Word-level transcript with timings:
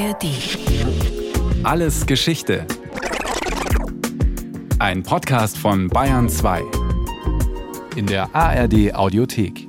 ARD. 0.00 0.24
Alles 1.62 2.06
Geschichte. 2.06 2.66
Ein 4.78 5.02
Podcast 5.02 5.58
von 5.58 5.88
Bayern 5.88 6.30
2. 6.30 6.62
In 7.96 8.06
der 8.06 8.34
ARD 8.34 8.94
Audiothek. 8.94 9.68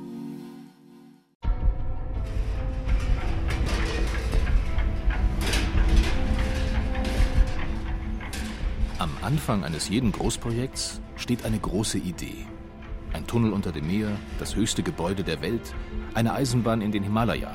Am 8.98 9.10
Anfang 9.20 9.64
eines 9.64 9.90
jeden 9.90 10.12
Großprojekts 10.12 11.02
steht 11.16 11.44
eine 11.44 11.58
große 11.58 11.98
Idee. 11.98 12.46
Ein 13.12 13.26
Tunnel 13.26 13.52
unter 13.52 13.70
dem 13.70 13.86
Meer, 13.86 14.12
das 14.38 14.56
höchste 14.56 14.82
Gebäude 14.82 15.24
der 15.24 15.42
Welt, 15.42 15.74
eine 16.14 16.32
Eisenbahn 16.32 16.80
in 16.80 16.90
den 16.90 17.02
Himalaya. 17.02 17.54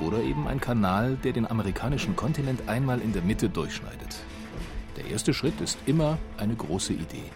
Oder 0.00 0.22
eben 0.22 0.46
ein 0.46 0.60
Kanal, 0.60 1.16
der 1.24 1.32
den 1.32 1.50
amerikanischen 1.50 2.14
Kontinent 2.16 2.68
einmal 2.68 3.00
in 3.00 3.12
der 3.12 3.22
Mitte 3.22 3.48
durchschneidet. 3.48 4.22
Der 4.96 5.10
erste 5.10 5.34
Schritt 5.34 5.60
ist 5.60 5.78
immer 5.86 6.18
eine 6.36 6.54
große 6.54 6.92
Idee. 6.92 7.30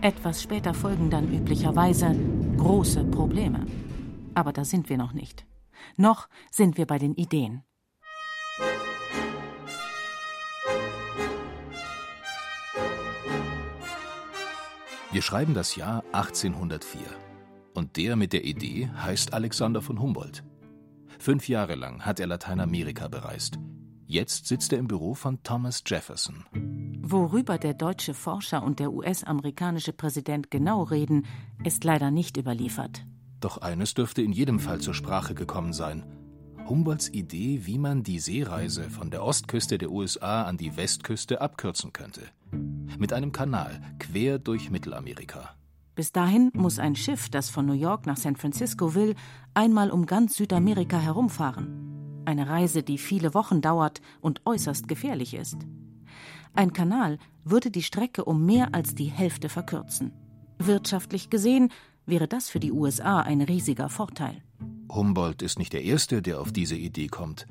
Etwas 0.00 0.42
später 0.42 0.74
folgen 0.74 1.10
dann 1.10 1.32
üblicherweise 1.32 2.16
große 2.56 3.04
Probleme. 3.04 3.66
Aber 4.34 4.52
da 4.52 4.64
sind 4.64 4.88
wir 4.88 4.98
noch 4.98 5.12
nicht. 5.12 5.46
Noch 5.96 6.28
sind 6.50 6.76
wir 6.76 6.86
bei 6.86 6.98
den 6.98 7.14
Ideen. 7.14 7.62
Wir 15.12 15.20
schreiben 15.20 15.52
das 15.52 15.76
Jahr 15.76 16.02
1804. 16.12 17.00
Und 17.74 17.96
der 17.96 18.16
mit 18.16 18.32
der 18.32 18.44
Idee 18.44 18.90
heißt 18.96 19.34
Alexander 19.34 19.82
von 19.82 20.00
Humboldt. 20.00 20.42
Fünf 21.22 21.48
Jahre 21.48 21.76
lang 21.76 22.04
hat 22.04 22.18
er 22.18 22.26
Lateinamerika 22.26 23.06
bereist. 23.06 23.56
Jetzt 24.08 24.48
sitzt 24.48 24.72
er 24.72 24.80
im 24.80 24.88
Büro 24.88 25.14
von 25.14 25.40
Thomas 25.44 25.84
Jefferson. 25.86 26.44
Worüber 27.00 27.58
der 27.58 27.74
deutsche 27.74 28.12
Forscher 28.12 28.64
und 28.64 28.80
der 28.80 28.92
US-amerikanische 28.92 29.92
Präsident 29.92 30.50
genau 30.50 30.82
reden, 30.82 31.26
ist 31.62 31.84
leider 31.84 32.10
nicht 32.10 32.38
überliefert. 32.38 33.06
Doch 33.38 33.58
eines 33.58 33.94
dürfte 33.94 34.20
in 34.20 34.32
jedem 34.32 34.58
Fall 34.58 34.80
zur 34.80 34.94
Sprache 34.94 35.36
gekommen 35.36 35.72
sein. 35.72 36.02
Humboldts 36.68 37.08
Idee, 37.10 37.66
wie 37.66 37.78
man 37.78 38.02
die 38.02 38.18
Seereise 38.18 38.90
von 38.90 39.12
der 39.12 39.22
Ostküste 39.22 39.78
der 39.78 39.92
USA 39.92 40.42
an 40.42 40.56
die 40.56 40.76
Westküste 40.76 41.40
abkürzen 41.40 41.92
könnte. 41.92 42.22
Mit 42.98 43.12
einem 43.12 43.30
Kanal 43.30 43.80
quer 44.00 44.40
durch 44.40 44.70
Mittelamerika. 44.70 45.54
Bis 45.94 46.12
dahin 46.12 46.50
muss 46.54 46.78
ein 46.78 46.96
Schiff, 46.96 47.28
das 47.28 47.50
von 47.50 47.66
New 47.66 47.74
York 47.74 48.06
nach 48.06 48.16
San 48.16 48.36
Francisco 48.36 48.94
will, 48.94 49.14
einmal 49.52 49.90
um 49.90 50.06
ganz 50.06 50.36
Südamerika 50.36 50.98
herumfahren. 50.98 52.22
Eine 52.24 52.48
Reise, 52.48 52.82
die 52.82 52.98
viele 52.98 53.34
Wochen 53.34 53.60
dauert 53.60 54.00
und 54.20 54.40
äußerst 54.46 54.88
gefährlich 54.88 55.34
ist. 55.34 55.56
Ein 56.54 56.72
Kanal 56.72 57.18
würde 57.44 57.70
die 57.70 57.82
Strecke 57.82 58.24
um 58.24 58.46
mehr 58.46 58.74
als 58.74 58.94
die 58.94 59.06
Hälfte 59.06 59.48
verkürzen. 59.48 60.12
Wirtschaftlich 60.58 61.28
gesehen 61.28 61.70
wäre 62.06 62.28
das 62.28 62.48
für 62.48 62.60
die 62.60 62.72
USA 62.72 63.20
ein 63.20 63.40
riesiger 63.40 63.88
Vorteil. 63.88 64.42
Humboldt 64.90 65.42
ist 65.42 65.58
nicht 65.58 65.72
der 65.72 65.84
Erste, 65.84 66.22
der 66.22 66.40
auf 66.40 66.52
diese 66.52 66.76
Idee 66.76 67.08
kommt. 67.08 67.46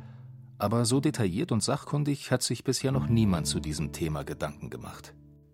Aber 0.58 0.86
so 0.86 1.00
detailliert 1.00 1.52
und 1.52 1.64
sachkundig 1.64 2.32
hat 2.32 2.44
sich 2.44 2.64
bisher 2.64 2.92
noch 2.92 3.08
niemand 3.08 3.48
zu 3.48 3.60
diesem 3.60 3.92
Thema 3.92 4.24
Gedanken 4.24 4.70
gemacht. 4.70 5.14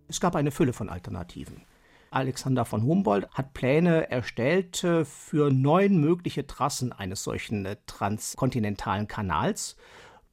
Es 0.10 0.20
gab 0.20 0.36
eine 0.36 0.52
Fülle 0.52 0.74
von 0.74 0.90
Alternativen. 0.90 1.62
Alexander 2.12 2.66
von 2.66 2.84
Humboldt 2.84 3.30
hat 3.32 3.54
Pläne 3.54 4.10
erstellt 4.10 4.84
äh, 4.84 5.06
für 5.06 5.52
neun 5.52 6.00
mögliche 6.00 6.48
Trassen 6.48 6.92
eines 6.92 7.24
solchen 7.24 7.66
äh, 7.66 7.78
transkontinentalen 7.86 9.08
Kanals, 9.08 9.76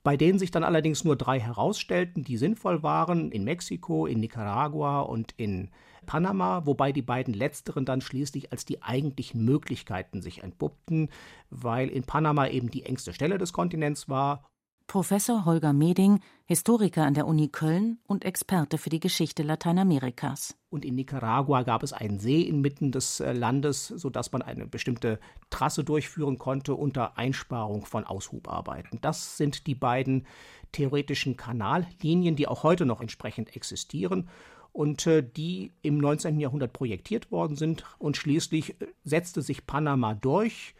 bei 0.02 0.16
denen 0.16 0.38
sich 0.38 0.50
dann 0.50 0.64
allerdings 0.64 1.04
nur 1.04 1.16
drei 1.16 1.40
herausstellten, 1.40 2.24
die 2.24 2.36
sinnvoll 2.36 2.82
waren, 2.82 3.32
in 3.32 3.44
Mexiko, 3.44 4.06
in 4.06 4.20
Nicaragua 4.20 5.00
und 5.00 5.32
in 5.36 5.70
Panama, 6.04 6.66
wobei 6.66 6.92
die 6.92 7.02
beiden 7.02 7.32
letzteren 7.32 7.84
dann 7.84 8.02
schließlich 8.02 8.52
als 8.52 8.64
die 8.64 8.82
eigentlichen 8.82 9.44
Möglichkeiten 9.44 10.20
sich 10.20 10.42
entpuppten, 10.42 11.08
weil 11.50 11.88
in 11.88 12.04
Panama 12.04 12.46
eben 12.48 12.70
die 12.70 12.84
engste 12.84 13.12
Stelle 13.14 13.38
des 13.38 13.52
Kontinents 13.52 14.08
war 14.08 14.44
Professor 14.86 15.44
Holger 15.44 15.72
Meding, 15.72 16.20
Historiker 16.44 17.04
an 17.04 17.14
der 17.14 17.26
Uni 17.26 17.48
Köln 17.48 17.98
und 18.06 18.24
Experte 18.24 18.78
für 18.78 18.90
die 18.90 19.00
Geschichte 19.00 19.42
Lateinamerikas. 19.42 20.56
Und 20.70 20.84
in 20.84 20.94
Nicaragua 20.94 21.62
gab 21.62 21.82
es 21.82 21.92
einen 21.92 22.18
See 22.18 22.42
inmitten 22.42 22.92
des 22.92 23.20
äh, 23.20 23.32
Landes, 23.32 23.88
sodass 23.88 24.30
man 24.32 24.42
eine 24.42 24.66
bestimmte 24.66 25.18
Trasse 25.50 25.84
durchführen 25.84 26.38
konnte 26.38 26.74
unter 26.74 27.16
Einsparung 27.16 27.86
von 27.86 28.04
Aushubarbeiten. 28.04 28.98
Das 29.00 29.36
sind 29.36 29.66
die 29.66 29.74
beiden 29.74 30.26
theoretischen 30.72 31.36
Kanallinien, 31.36 32.36
die 32.36 32.46
auch 32.46 32.62
heute 32.62 32.84
noch 32.86 33.00
entsprechend 33.00 33.56
existieren 33.56 34.28
und 34.72 35.06
äh, 35.06 35.22
die 35.22 35.72
im 35.82 35.98
19. 35.98 36.38
Jahrhundert 36.40 36.72
projektiert 36.72 37.30
worden 37.30 37.56
sind. 37.56 37.84
Und 37.98 38.16
schließlich 38.16 38.80
äh, 38.80 38.88
setzte 39.04 39.40
sich 39.40 39.66
Panama 39.66 40.14
durch. 40.14 40.74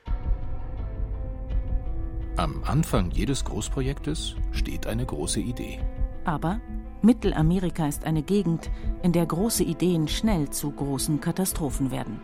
Am 2.36 2.64
Anfang 2.64 3.12
jedes 3.12 3.44
Großprojektes 3.44 4.34
steht 4.50 4.88
eine 4.88 5.06
große 5.06 5.38
Idee. 5.38 5.78
Aber 6.24 6.60
Mittelamerika 7.00 7.86
ist 7.86 8.04
eine 8.04 8.24
Gegend, 8.24 8.72
in 9.04 9.12
der 9.12 9.24
große 9.24 9.62
Ideen 9.62 10.08
schnell 10.08 10.50
zu 10.50 10.72
großen 10.72 11.20
Katastrophen 11.20 11.92
werden. 11.92 12.20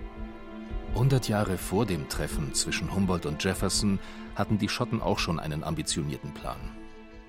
100 0.95 1.29
Jahre 1.29 1.57
vor 1.57 1.87
dem 1.87 2.09
Treffen 2.09 2.55
zwischen 2.55 2.93
Humboldt 2.93 3.25
und 3.25 3.45
Jefferson 3.45 4.01
hatten 4.35 4.59
die 4.59 4.69
Schotten 4.69 5.01
auch 5.01 5.21
schon 5.21 5.39
einen 5.39 5.63
ambitionierten 5.63 6.35
Plan. 6.35 6.59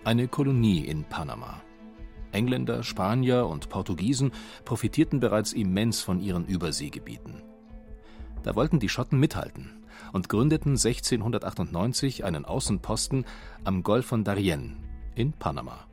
Eine 0.03 0.28
Kolonie 0.28 0.80
in 0.80 1.03
Panama. 1.03 1.62
Engländer, 2.31 2.81
Spanier 2.81 3.46
und 3.46 3.69
Portugiesen 3.69 4.31
profitierten 4.66 5.19
bereits 5.19 5.53
immens 5.53 6.02
von 6.02 6.19
ihren 6.19 6.48
Überseegebieten. 6.48 7.44
Da 8.42 8.56
wollten 8.56 8.80
die 8.80 8.90
Schotten 8.90 9.19
mithalten 9.19 9.81
und 10.13 10.29
gründeten 10.29 10.72
1698 10.72 12.23
einen 12.23 12.45
Außenposten 12.45 13.25
am 13.63 13.84
Golf 13.84 14.06
von 14.06 14.23
Darien 14.23 14.78
in 15.16 15.34
Panama. 15.34 15.88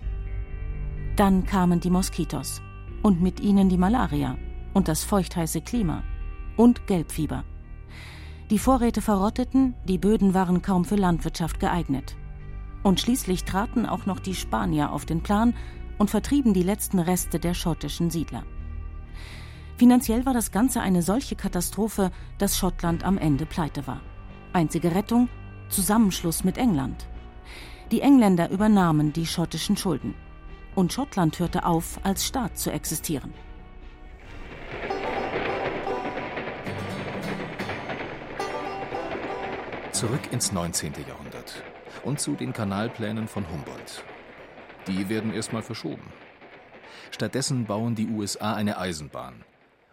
Dann 1.17 1.47
kamen 1.47 1.81
die 1.81 1.91
Moskitos 1.91 2.63
und 3.03 3.21
mit 3.21 3.41
ihnen 3.41 3.69
die 3.69 3.79
Malaria 3.79 4.37
und 4.75 4.89
das 4.89 5.05
feuchtheiße 5.05 5.61
Klima 5.63 6.03
und 6.57 6.87
Gelbfieber. 6.87 7.45
Die 8.51 8.59
Vorräte 8.59 9.03
verrotteten, 9.03 9.75
die 9.85 9.99
Böden 9.99 10.33
waren 10.33 10.63
kaum 10.63 10.85
für 10.85 10.97
Landwirtschaft 10.97 11.61
geeignet. 11.61 12.17
Und 12.83 13.01
schließlich 13.01 13.45
traten 13.45 13.85
auch 13.85 14.07
noch 14.07 14.21
die 14.21 14.35
Spanier 14.35 14.93
auf 14.93 15.05
den 15.05 15.23
Plan 15.23 15.55
und 15.99 16.11
vertrieben 16.11 16.55
die 16.55 16.63
letzten 16.63 16.99
Reste 16.99 17.39
der 17.39 17.55
schottischen 17.55 18.11
Siedler. 18.11 18.45
Finanziell 19.79 20.27
war 20.27 20.35
das 20.35 20.51
Ganze 20.51 20.81
eine 20.81 21.03
solche 21.03 21.37
Katastrophe, 21.37 22.11
dass 22.39 22.59
Schottland 22.59 23.05
am 23.05 23.17
Ende 23.17 23.47
pleite 23.47 23.87
war. 23.87 24.01
Einzige 24.53 24.93
Rettung 24.93 25.29
Zusammenschluss 25.69 26.43
mit 26.43 26.59
England. 26.59 27.07
Die 27.93 28.01
Engländer 28.01 28.51
übernahmen 28.51 29.13
die 29.13 29.25
schottischen 29.25 29.77
Schulden. 29.77 30.17
Und 30.75 30.93
Schottland 30.93 31.39
hörte 31.39 31.65
auf, 31.65 32.01
als 32.03 32.27
Staat 32.27 32.59
zu 32.59 32.73
existieren. 32.73 33.33
Zurück 39.93 40.33
ins 40.33 40.51
19. 40.51 40.93
Jahrhundert 41.07 41.63
und 42.03 42.19
zu 42.19 42.35
den 42.35 42.53
Kanalplänen 42.53 43.29
von 43.29 43.49
Humboldt. 43.49 44.03
Die 44.89 45.09
werden 45.09 45.33
erstmal 45.33 45.63
verschoben. 45.63 46.13
Stattdessen 47.13 47.65
bauen 47.65 47.95
die 47.95 48.09
USA 48.09 48.55
eine 48.55 48.79
Eisenbahn. 48.79 49.45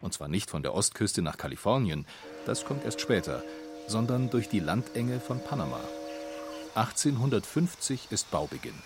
Und 0.02 0.14
zwar 0.14 0.28
nicht 0.28 0.50
von 0.50 0.64
der 0.64 0.74
Ostküste 0.74 1.22
nach 1.22 1.38
Kalifornien, 1.38 2.06
das 2.46 2.66
kommt 2.66 2.86
erst 2.86 3.02
später, 3.02 3.44
sondern 3.88 4.30
durch 4.30 4.50
die 4.50 4.60
Landenge 4.60 5.20
von 5.20 5.40
Panama. 5.44 5.80
1850 6.76 8.08
ist 8.10 8.30
Baubeginn. 8.32 8.82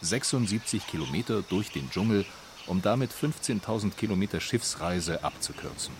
76 0.00 0.86
Kilometer 0.86 1.42
durch 1.42 1.70
den 1.70 1.88
Dschungel, 1.90 2.24
um 2.66 2.82
damit 2.82 3.12
15.000 3.12 3.92
Kilometer 3.92 4.40
Schiffsreise 4.40 5.22
abzukürzen. 5.22 5.94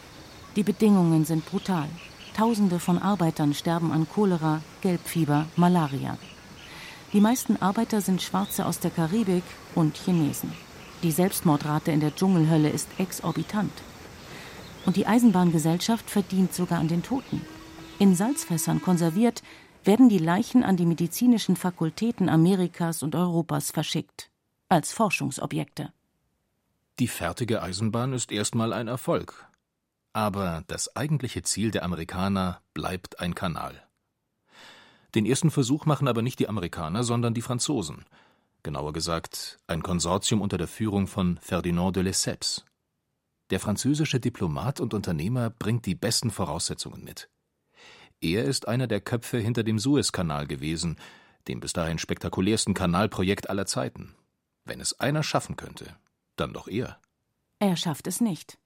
Die 0.56 0.62
Bedingungen 0.65 1.25
sind 1.25 1.47
brutal. 1.47 1.89
Tausende 2.37 2.81
von 2.81 2.99
Arbeitern 2.99 3.55
sterben 3.55 3.93
an 3.93 4.09
Cholera, 4.09 4.62
Gelbfieber, 4.81 5.47
Malaria. 5.56 6.19
Die 7.12 7.21
meisten 7.21 7.56
Arbeiter 7.61 8.00
sind 8.00 8.23
Schwarze 8.23 8.67
aus 8.67 8.79
der 8.79 8.91
Karibik 8.91 9.44
und 9.75 9.97
Chinesen. 9.97 10.53
Die 11.03 11.12
Selbstmordrate 11.12 11.93
in 11.93 12.00
der 12.00 12.15
Dschungelhölle 12.15 12.71
ist 12.71 12.89
exorbitant. 12.99 13.73
Und 14.84 14.96
die 14.96 15.06
Eisenbahngesellschaft 15.06 16.11
verdient 16.11 16.52
sogar 16.55 16.81
an 16.81 16.88
den 16.88 17.02
Toten. 17.02 17.40
In 17.99 18.14
Salzfässern 18.14 18.82
konserviert, 18.82 19.43
werden 19.84 20.08
die 20.08 20.19
Leichen 20.19 20.62
an 20.62 20.76
die 20.76 20.87
medizinischen 20.87 21.56
Fakultäten 21.56 22.29
Amerikas 22.29 23.02
und 23.02 23.14
Europas 23.14 23.70
verschickt, 23.70 24.31
als 24.69 24.93
Forschungsobjekte. 24.93 25.93
Die 26.99 27.08
fertige 27.08 27.62
Eisenbahn 27.62 28.12
ist 28.12 28.32
erstmal 28.32 28.73
ein 28.73 28.88
Erfolg. 28.88 29.46
Aber 30.12 30.62
das 30.67 30.94
eigentliche 30.94 31.43
Ziel 31.43 31.70
der 31.70 31.84
Amerikaner 31.84 32.61
bleibt 32.75 33.19
ein 33.20 33.34
Kanal. 33.34 33.82
Den 35.14 35.26
ersten 35.26 35.50
Versuch 35.50 35.87
machen 35.87 36.06
aber 36.08 36.23
nicht 36.23 36.38
die 36.38 36.49
Amerikaner, 36.49 37.02
sondern 37.02 37.34
die 37.34 37.43
Franzosen. 37.43 38.05
genauer 38.62 38.93
gesagt 38.93 39.58
ein 39.67 39.82
Konsortium 39.82 40.40
unter 40.40 40.58
der 40.58 40.69
Führung 40.69 41.06
von 41.06 41.38
Ferdinand 41.43 41.96
de 41.96 42.05
Lesseps. 42.05 42.64
Der 43.53 43.61
französische 43.61 44.19
Diplomat 44.19 44.81
und 44.81 44.95
Unternehmer 44.95 45.51
bringt 45.51 45.85
die 45.85 45.95
besten 45.95 46.31
Voraussetzungen 46.31 47.05
mit. 47.05 47.29
Er 48.23 48.45
ist 48.45 48.67
einer 48.67 48.87
der 48.87 49.03
Köpfe 49.03 49.37
hinter 49.37 49.63
dem 49.63 49.79
Suezkanal 49.79 50.47
gewesen, 50.47 50.97
dem 51.49 51.61
bis 51.61 51.75
dahin 51.75 51.99
spektakulärsten 51.99 52.73
Kanalprojekt 52.73 53.51
aller 53.51 53.67
Zeiten. 53.67 54.15
Wenn 54.65 54.81
es 54.81 54.99
einer 55.01 55.23
schaffen 55.23 55.57
könnte, 55.57 55.95
dann 56.37 56.55
doch 56.55 56.67
er. 56.67 56.99
Er 57.59 57.77
schafft 57.77 58.07
es 58.07 58.23
nicht. 58.23 58.57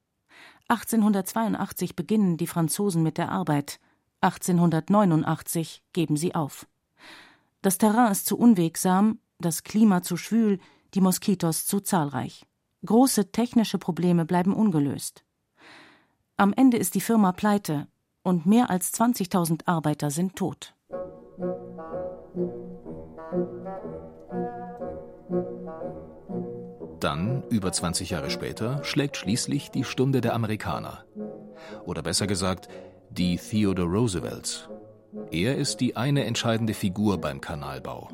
1882 0.68 1.96
beginnen 1.96 2.36
die 2.36 2.46
Franzosen 2.46 3.02
mit 3.02 3.18
der 3.18 3.32
Arbeit. 3.32 3.80
1889 4.20 5.82
geben 5.94 6.16
sie 6.16 6.36
auf. 6.36 6.68
Das 7.60 7.78
Terrain 7.78 8.12
ist 8.12 8.26
zu 8.26 8.38
unwegsam, 8.38 9.18
das 9.40 9.64
Klima 9.64 10.02
zu 10.02 10.16
schwül, 10.16 10.60
die 10.94 11.00
Moskitos 11.00 11.66
zu 11.66 11.80
zahlreich. 11.80 12.46
Große 12.84 13.32
technische 13.32 13.78
Probleme 13.78 14.24
bleiben 14.24 14.54
ungelöst. 14.54 15.24
Am 16.36 16.52
Ende 16.52 16.76
ist 16.76 16.94
die 16.94 17.00
Firma 17.00 17.32
pleite 17.32 17.88
und 18.22 18.44
mehr 18.44 18.70
als 18.70 18.92
20.000 18.92 19.66
Arbeiter 19.66 20.10
sind 20.10 20.36
tot. 20.36 20.74
Dann, 27.00 27.42
über 27.50 27.72
20 27.72 28.10
Jahre 28.10 28.30
später, 28.30 28.82
schlägt 28.84 29.16
schließlich 29.16 29.70
die 29.70 29.84
Stunde 29.84 30.20
der 30.20 30.34
Amerikaner. 30.34 31.04
Oder 31.84 32.02
besser 32.02 32.26
gesagt, 32.26 32.68
die 33.10 33.36
Theodore 33.36 33.88
Roosevelts. 33.88 34.68
Er 35.30 35.56
ist 35.56 35.80
die 35.80 35.96
eine 35.96 36.24
entscheidende 36.24 36.74
Figur 36.74 37.18
beim 37.18 37.40
Kanalbau. 37.40 38.08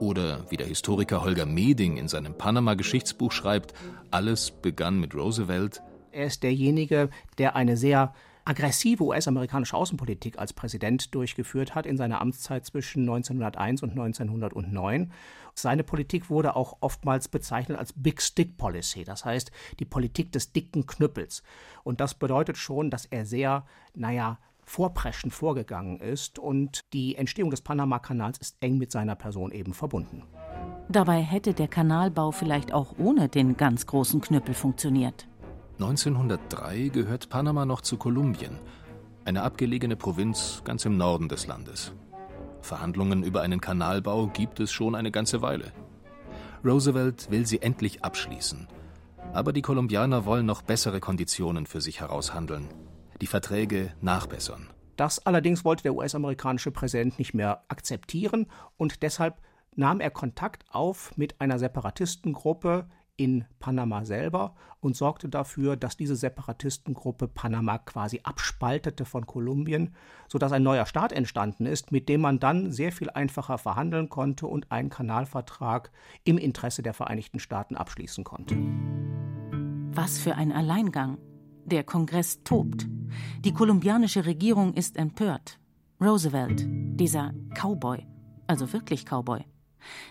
Oder 0.00 0.50
wie 0.50 0.56
der 0.56 0.66
Historiker 0.66 1.22
Holger 1.22 1.46
Meding 1.46 1.96
in 1.96 2.08
seinem 2.08 2.36
Panama-Geschichtsbuch 2.36 3.32
schreibt, 3.32 3.74
alles 4.10 4.50
begann 4.50 5.00
mit 5.00 5.14
Roosevelt. 5.14 5.82
Er 6.12 6.26
ist 6.26 6.42
derjenige, 6.42 7.10
der 7.38 7.56
eine 7.56 7.76
sehr 7.76 8.14
aggressive 8.46 9.02
US-amerikanische 9.02 9.76
Außenpolitik 9.76 10.38
als 10.38 10.52
Präsident 10.52 11.14
durchgeführt 11.14 11.74
hat 11.74 11.84
in 11.84 11.96
seiner 11.96 12.20
Amtszeit 12.20 12.64
zwischen 12.64 13.02
1901 13.02 13.82
und 13.82 13.90
1909. 13.90 15.12
Seine 15.54 15.82
Politik 15.82 16.30
wurde 16.30 16.54
auch 16.54 16.76
oftmals 16.80 17.28
bezeichnet 17.28 17.78
als 17.78 17.92
Big 17.92 18.22
Stick 18.22 18.56
Policy, 18.56 19.04
das 19.04 19.24
heißt 19.24 19.50
die 19.80 19.84
Politik 19.84 20.30
des 20.30 20.52
dicken 20.52 20.86
Knüppels. 20.86 21.42
Und 21.82 22.00
das 22.00 22.14
bedeutet 22.14 22.56
schon, 22.56 22.90
dass 22.90 23.06
er 23.06 23.26
sehr, 23.26 23.66
naja, 23.94 24.38
vorpreschend 24.66 25.32
vorgegangen 25.32 26.00
ist 26.00 26.38
und 26.38 26.92
die 26.92 27.14
Entstehung 27.14 27.50
des 27.50 27.62
Panama-Kanals 27.62 28.38
ist 28.38 28.56
eng 28.60 28.78
mit 28.78 28.90
seiner 28.90 29.14
Person 29.14 29.52
eben 29.52 29.72
verbunden. 29.72 30.24
Dabei 30.88 31.20
hätte 31.20 31.54
der 31.54 31.68
Kanalbau 31.68 32.32
vielleicht 32.32 32.72
auch 32.72 32.94
ohne 32.98 33.28
den 33.28 33.56
ganz 33.56 33.86
großen 33.86 34.20
Knüppel 34.20 34.54
funktioniert. 34.54 35.28
1903 35.78 36.88
gehört 36.88 37.28
Panama 37.28 37.64
noch 37.64 37.80
zu 37.80 37.96
Kolumbien, 37.96 38.58
eine 39.24 39.42
abgelegene 39.42 39.96
Provinz 39.96 40.62
ganz 40.64 40.84
im 40.84 40.96
Norden 40.96 41.28
des 41.28 41.46
Landes. 41.46 41.92
Verhandlungen 42.60 43.22
über 43.22 43.42
einen 43.42 43.60
Kanalbau 43.60 44.26
gibt 44.26 44.58
es 44.60 44.72
schon 44.72 44.94
eine 44.94 45.10
ganze 45.10 45.42
Weile. 45.42 45.72
Roosevelt 46.64 47.30
will 47.30 47.46
sie 47.46 47.62
endlich 47.62 48.04
abschließen. 48.04 48.66
Aber 49.32 49.52
die 49.52 49.62
Kolumbianer 49.62 50.24
wollen 50.24 50.46
noch 50.46 50.62
bessere 50.62 50.98
Konditionen 50.98 51.66
für 51.66 51.80
sich 51.80 52.00
heraushandeln 52.00 52.68
die 53.20 53.26
Verträge 53.26 53.92
nachbessern. 54.00 54.68
Das 54.96 55.24
allerdings 55.26 55.64
wollte 55.64 55.82
der 55.82 55.94
US-amerikanische 55.94 56.70
Präsident 56.70 57.18
nicht 57.18 57.34
mehr 57.34 57.64
akzeptieren 57.68 58.46
und 58.76 59.02
deshalb 59.02 59.40
nahm 59.74 60.00
er 60.00 60.10
Kontakt 60.10 60.64
auf 60.70 61.16
mit 61.16 61.40
einer 61.40 61.58
Separatistengruppe 61.58 62.88
in 63.16 63.44
Panama 63.58 64.04
selber 64.04 64.54
und 64.80 64.96
sorgte 64.96 65.28
dafür, 65.28 65.76
dass 65.76 65.96
diese 65.96 66.16
Separatistengruppe 66.16 67.28
Panama 67.28 67.78
quasi 67.78 68.20
abspaltete 68.22 69.04
von 69.04 69.26
Kolumbien, 69.26 69.94
sodass 70.28 70.52
ein 70.52 70.62
neuer 70.62 70.86
Staat 70.86 71.12
entstanden 71.12 71.66
ist, 71.66 71.92
mit 71.92 72.08
dem 72.08 72.20
man 72.20 72.38
dann 72.38 72.72
sehr 72.72 72.92
viel 72.92 73.10
einfacher 73.10 73.58
verhandeln 73.58 74.08
konnte 74.08 74.46
und 74.46 74.70
einen 74.70 74.90
Kanalvertrag 74.90 75.90
im 76.24 76.38
Interesse 76.38 76.82
der 76.82 76.94
Vereinigten 76.94 77.38
Staaten 77.38 77.76
abschließen 77.76 78.24
konnte. 78.24 78.56
Was 79.92 80.18
für 80.18 80.34
ein 80.34 80.52
Alleingang. 80.52 81.18
Der 81.64 81.82
Kongress 81.82 82.44
tobt. 82.44 82.86
Die 83.44 83.52
kolumbianische 83.52 84.26
Regierung 84.26 84.74
ist 84.74 84.96
empört. 84.96 85.58
Roosevelt, 86.00 86.66
dieser 86.68 87.32
Cowboy, 87.54 88.06
also 88.46 88.72
wirklich 88.72 89.04
Cowboy. 89.04 89.44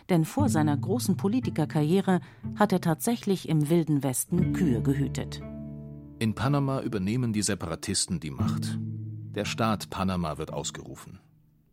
Denn 0.10 0.25
vor 0.25 0.50
seiner 0.50 0.78
großen 0.78 1.18
Politikerkarriere 1.18 2.22
hat 2.56 2.72
er 2.72 2.81
tatsächlich 2.81 3.50
im 3.50 3.69
wilden 3.69 4.04
Westen 4.04 4.54
Kühe 4.54 4.81
gehütet. 4.81 5.42
In 6.19 6.34
Panama 6.34 6.81
übernehmen 6.81 7.34
die 7.34 7.42
Separatisten 7.42 8.19
die 8.19 8.31
Macht. 8.31 8.80
Der 9.36 9.46
Staat 9.46 9.90
Panama 9.90 10.38
wird 10.38 10.54
ausgerufen. 10.54 11.19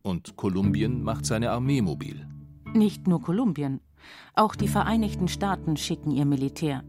Und 0.01 0.35
Kolumbien 0.35 1.01
macht 1.01 1.25
seine 1.25 1.51
Armee 1.51 1.81
mobil. 1.81 2.27
Nicht 2.73 3.07
nur 3.07 3.21
Kolumbien, 3.21 3.79
auch 4.35 4.55
die 4.55 4.67
Vereinigten 4.67 5.29
Staaten 5.29 5.77
schicken 5.77 6.11
ihr 6.11 6.25
Militär. 6.25 6.83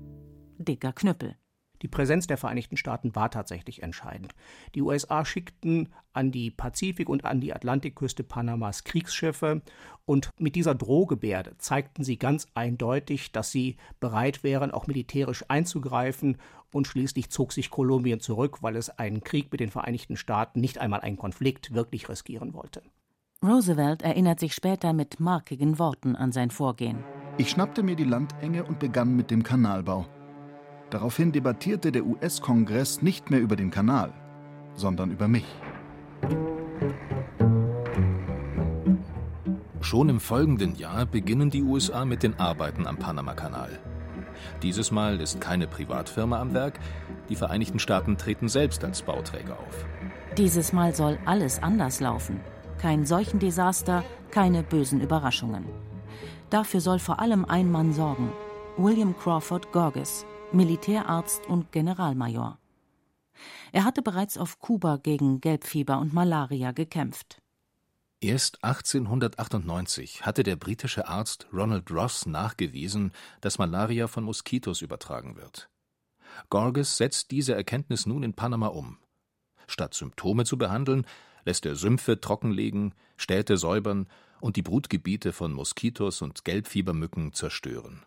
Dicker 0.58 0.92
Knüppel. 0.92 1.36
Die 1.84 1.88
Präsenz 1.88 2.26
der 2.26 2.38
Vereinigten 2.38 2.78
Staaten 2.78 3.14
war 3.14 3.30
tatsächlich 3.30 3.82
entscheidend. 3.82 4.34
Die 4.74 4.80
USA 4.80 5.22
schickten 5.26 5.90
an 6.14 6.32
die 6.32 6.50
Pazifik- 6.50 7.10
und 7.10 7.26
an 7.26 7.42
die 7.42 7.52
Atlantikküste 7.52 8.24
Panamas 8.24 8.84
Kriegsschiffe 8.84 9.60
und 10.06 10.30
mit 10.38 10.56
dieser 10.56 10.74
Drohgebärde 10.74 11.58
zeigten 11.58 12.02
sie 12.02 12.18
ganz 12.18 12.46
eindeutig, 12.54 13.32
dass 13.32 13.50
sie 13.50 13.76
bereit 14.00 14.42
wären, 14.42 14.70
auch 14.70 14.86
militärisch 14.86 15.44
einzugreifen 15.48 16.38
und 16.72 16.86
schließlich 16.86 17.28
zog 17.28 17.52
sich 17.52 17.68
Kolumbien 17.68 18.18
zurück, 18.18 18.62
weil 18.62 18.76
es 18.76 18.88
einen 18.88 19.22
Krieg 19.22 19.52
mit 19.52 19.60
den 19.60 19.70
Vereinigten 19.70 20.16
Staaten, 20.16 20.62
nicht 20.62 20.78
einmal 20.78 21.02
einen 21.02 21.18
Konflikt, 21.18 21.74
wirklich 21.74 22.08
riskieren 22.08 22.54
wollte. 22.54 22.80
Roosevelt 23.42 24.00
erinnert 24.00 24.40
sich 24.40 24.54
später 24.54 24.94
mit 24.94 25.20
markigen 25.20 25.78
Worten 25.78 26.16
an 26.16 26.32
sein 26.32 26.50
Vorgehen. 26.50 27.04
Ich 27.36 27.50
schnappte 27.50 27.82
mir 27.82 27.94
die 27.94 28.04
Landenge 28.04 28.64
und 28.64 28.78
begann 28.78 29.14
mit 29.14 29.30
dem 29.30 29.42
Kanalbau. 29.42 30.06
Daraufhin 30.94 31.32
debattierte 31.32 31.90
der 31.90 32.06
US-Kongress 32.06 33.02
nicht 33.02 33.28
mehr 33.28 33.40
über 33.40 33.56
den 33.56 33.72
Kanal, 33.72 34.12
sondern 34.76 35.10
über 35.10 35.26
mich. 35.26 35.44
Schon 39.80 40.08
im 40.08 40.20
folgenden 40.20 40.76
Jahr 40.76 41.04
beginnen 41.04 41.50
die 41.50 41.64
USA 41.64 42.04
mit 42.04 42.22
den 42.22 42.38
Arbeiten 42.38 42.86
am 42.86 42.96
Panamakanal. 42.96 43.80
Dieses 44.62 44.92
Mal 44.92 45.20
ist 45.20 45.40
keine 45.40 45.66
Privatfirma 45.66 46.40
am 46.40 46.54
Werk, 46.54 46.78
die 47.28 47.34
Vereinigten 47.34 47.80
Staaten 47.80 48.16
treten 48.16 48.46
selbst 48.48 48.84
als 48.84 49.02
Bauträger 49.02 49.58
auf. 49.58 49.84
Dieses 50.38 50.72
Mal 50.72 50.94
soll 50.94 51.18
alles 51.24 51.60
anders 51.60 51.98
laufen. 51.98 52.38
Kein 52.78 53.04
Seuchendesaster, 53.04 54.04
keine 54.30 54.62
bösen 54.62 55.00
Überraschungen. 55.00 55.64
Dafür 56.50 56.80
soll 56.80 57.00
vor 57.00 57.18
allem 57.18 57.44
ein 57.44 57.68
Mann 57.72 57.92
sorgen: 57.92 58.30
William 58.76 59.16
Crawford 59.18 59.72
Gorges, 59.72 60.24
Militärarzt 60.54 61.46
und 61.46 61.72
Generalmajor. 61.72 62.58
Er 63.72 63.84
hatte 63.84 64.02
bereits 64.02 64.38
auf 64.38 64.60
Kuba 64.60 64.98
gegen 64.98 65.40
Gelbfieber 65.40 65.98
und 65.98 66.14
Malaria 66.14 66.70
gekämpft. 66.70 67.42
Erst 68.20 68.62
1898 68.62 70.24
hatte 70.24 70.44
der 70.44 70.54
britische 70.54 71.08
Arzt 71.08 71.48
Ronald 71.52 71.90
Ross 71.90 72.26
nachgewiesen, 72.26 73.12
dass 73.40 73.58
Malaria 73.58 74.06
von 74.06 74.22
Moskitos 74.22 74.80
übertragen 74.80 75.36
wird. 75.36 75.68
Gorges 76.50 76.96
setzt 76.96 77.32
diese 77.32 77.54
Erkenntnis 77.54 78.06
nun 78.06 78.22
in 78.22 78.34
Panama 78.34 78.68
um. 78.68 78.98
Statt 79.66 79.94
Symptome 79.94 80.44
zu 80.44 80.56
behandeln, 80.56 81.04
lässt 81.44 81.66
er 81.66 81.74
Sümpfe 81.74 82.20
trockenlegen, 82.20 82.94
Städte 83.16 83.56
säubern 83.56 84.08
und 84.40 84.54
die 84.54 84.62
Brutgebiete 84.62 85.32
von 85.32 85.52
Moskitos 85.52 86.22
und 86.22 86.44
Gelbfiebermücken 86.44 87.32
zerstören. 87.32 88.04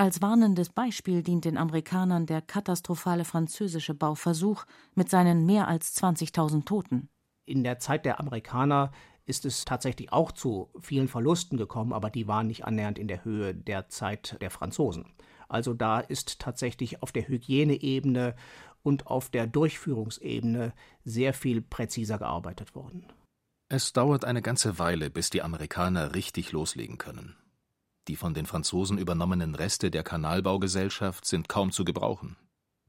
Als 0.00 0.22
warnendes 0.22 0.70
Beispiel 0.70 1.22
dient 1.22 1.44
den 1.44 1.58
Amerikanern 1.58 2.24
der 2.24 2.40
katastrophale 2.40 3.26
französische 3.26 3.92
Bauversuch 3.92 4.64
mit 4.94 5.10
seinen 5.10 5.44
mehr 5.44 5.68
als 5.68 5.94
20.000 6.02 6.64
Toten. 6.64 7.10
In 7.44 7.64
der 7.64 7.80
Zeit 7.80 8.06
der 8.06 8.18
Amerikaner 8.18 8.92
ist 9.26 9.44
es 9.44 9.66
tatsächlich 9.66 10.10
auch 10.10 10.32
zu 10.32 10.70
vielen 10.80 11.06
Verlusten 11.06 11.58
gekommen, 11.58 11.92
aber 11.92 12.08
die 12.08 12.26
waren 12.26 12.46
nicht 12.46 12.64
annähernd 12.64 12.98
in 12.98 13.08
der 13.08 13.26
Höhe 13.26 13.54
der 13.54 13.90
Zeit 13.90 14.38
der 14.40 14.50
Franzosen. 14.50 15.04
Also 15.50 15.74
da 15.74 16.00
ist 16.00 16.38
tatsächlich 16.38 17.02
auf 17.02 17.12
der 17.12 17.28
Hygieneebene 17.28 18.36
und 18.82 19.06
auf 19.06 19.28
der 19.28 19.46
Durchführungsebene 19.46 20.72
sehr 21.04 21.34
viel 21.34 21.60
präziser 21.60 22.16
gearbeitet 22.16 22.74
worden. 22.74 23.04
Es 23.68 23.92
dauert 23.92 24.24
eine 24.24 24.40
ganze 24.40 24.78
Weile, 24.78 25.10
bis 25.10 25.28
die 25.28 25.42
Amerikaner 25.42 26.14
richtig 26.14 26.52
loslegen 26.52 26.96
können. 26.96 27.36
Die 28.10 28.16
von 28.16 28.34
den 28.34 28.44
Franzosen 28.44 28.98
übernommenen 28.98 29.54
Reste 29.54 29.88
der 29.88 30.02
Kanalbaugesellschaft 30.02 31.24
sind 31.24 31.48
kaum 31.48 31.70
zu 31.70 31.84
gebrauchen. 31.84 32.34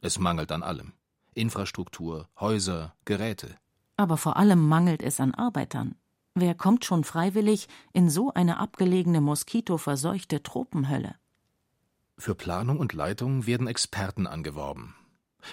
Es 0.01 0.17
mangelt 0.17 0.51
an 0.51 0.63
allem. 0.63 0.93
Infrastruktur, 1.35 2.27
Häuser, 2.39 2.95
Geräte. 3.05 3.55
Aber 3.97 4.17
vor 4.17 4.37
allem 4.37 4.67
mangelt 4.67 5.03
es 5.03 5.19
an 5.19 5.35
Arbeitern. 5.35 5.93
Wer 6.33 6.55
kommt 6.55 6.85
schon 6.85 7.03
freiwillig 7.03 7.67
in 7.93 8.09
so 8.09 8.33
eine 8.33 8.57
abgelegene, 8.57 9.21
moskitoverseuchte 9.21 10.41
Tropenhölle? 10.41 11.13
Für 12.17 12.33
Planung 12.33 12.79
und 12.79 12.93
Leitung 12.93 13.45
werden 13.45 13.67
Experten 13.67 14.25
angeworben. 14.25 14.95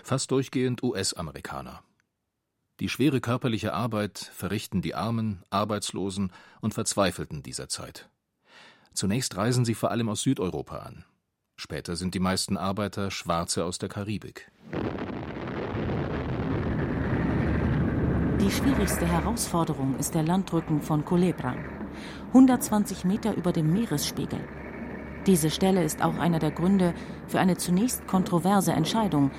Fast 0.03 0.31
durchgehend 0.31 0.83
US-Amerikaner. 0.83 1.83
Die 2.81 2.89
schwere 2.89 3.21
körperliche 3.21 3.75
Arbeit 3.75 4.19
verrichten 4.19 4.81
die 4.81 4.95
Armen, 4.95 5.43
Arbeitslosen 5.51 6.33
und 6.63 6.73
Verzweifelten 6.73 7.43
dieser 7.43 7.69
Zeit. 7.69 8.09
Zunächst 8.99 9.37
reisen 9.37 9.65
sie 9.65 9.77
vor 9.77 9.93
allem 9.93 10.09
aus 10.09 10.23
Südeuropa 10.23 10.79
an. 10.79 11.05
Später 11.55 11.95
sind 11.95 12.15
die 12.15 12.19
meisten 12.19 12.57
Arbeiter 12.57 13.13
Schwarze 13.13 13.65
aus 13.65 13.79
der 13.79 13.89
Karibik. 13.89 14.51
Die 18.41 18.51
schwierigste 18.51 19.07
Herausforderung 19.07 19.97
ist 20.01 20.17
der 20.17 20.25
Landrücken 20.25 20.83
von 20.83 21.05
Culebra, 21.05 21.55
120 22.33 23.05
Meter 23.05 23.37
über 23.37 23.53
dem 23.53 23.73
Meeresspiegel. 23.73 24.41
Diese 25.29 25.51
Stelle 25.51 25.85
ist 25.85 26.03
auch 26.03 26.19
einer 26.19 26.41
der 26.41 26.51
Gründe 26.51 26.93
für 27.29 27.39
eine 27.39 27.57
zunächst 27.57 28.05
kontroverse 28.09 28.73
Entscheidung, 28.73 29.31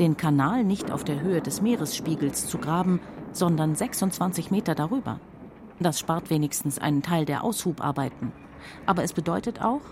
den 0.00 0.16
Kanal 0.16 0.64
nicht 0.64 0.90
auf 0.90 1.04
der 1.04 1.20
Höhe 1.20 1.42
des 1.42 1.60
Meeresspiegels 1.60 2.46
zu 2.46 2.56
graben, 2.56 2.98
sondern 3.32 3.74
26 3.74 4.50
Meter 4.50 4.74
darüber. 4.74 5.20
Das 5.80 6.00
spart 6.00 6.30
wenigstens 6.30 6.78
einen 6.78 7.02
Teil 7.02 7.26
der 7.26 7.44
Aushubarbeiten. 7.44 8.32
Aber 8.86 9.02
es 9.02 9.12
bedeutet 9.12 9.60
auch, 9.60 9.82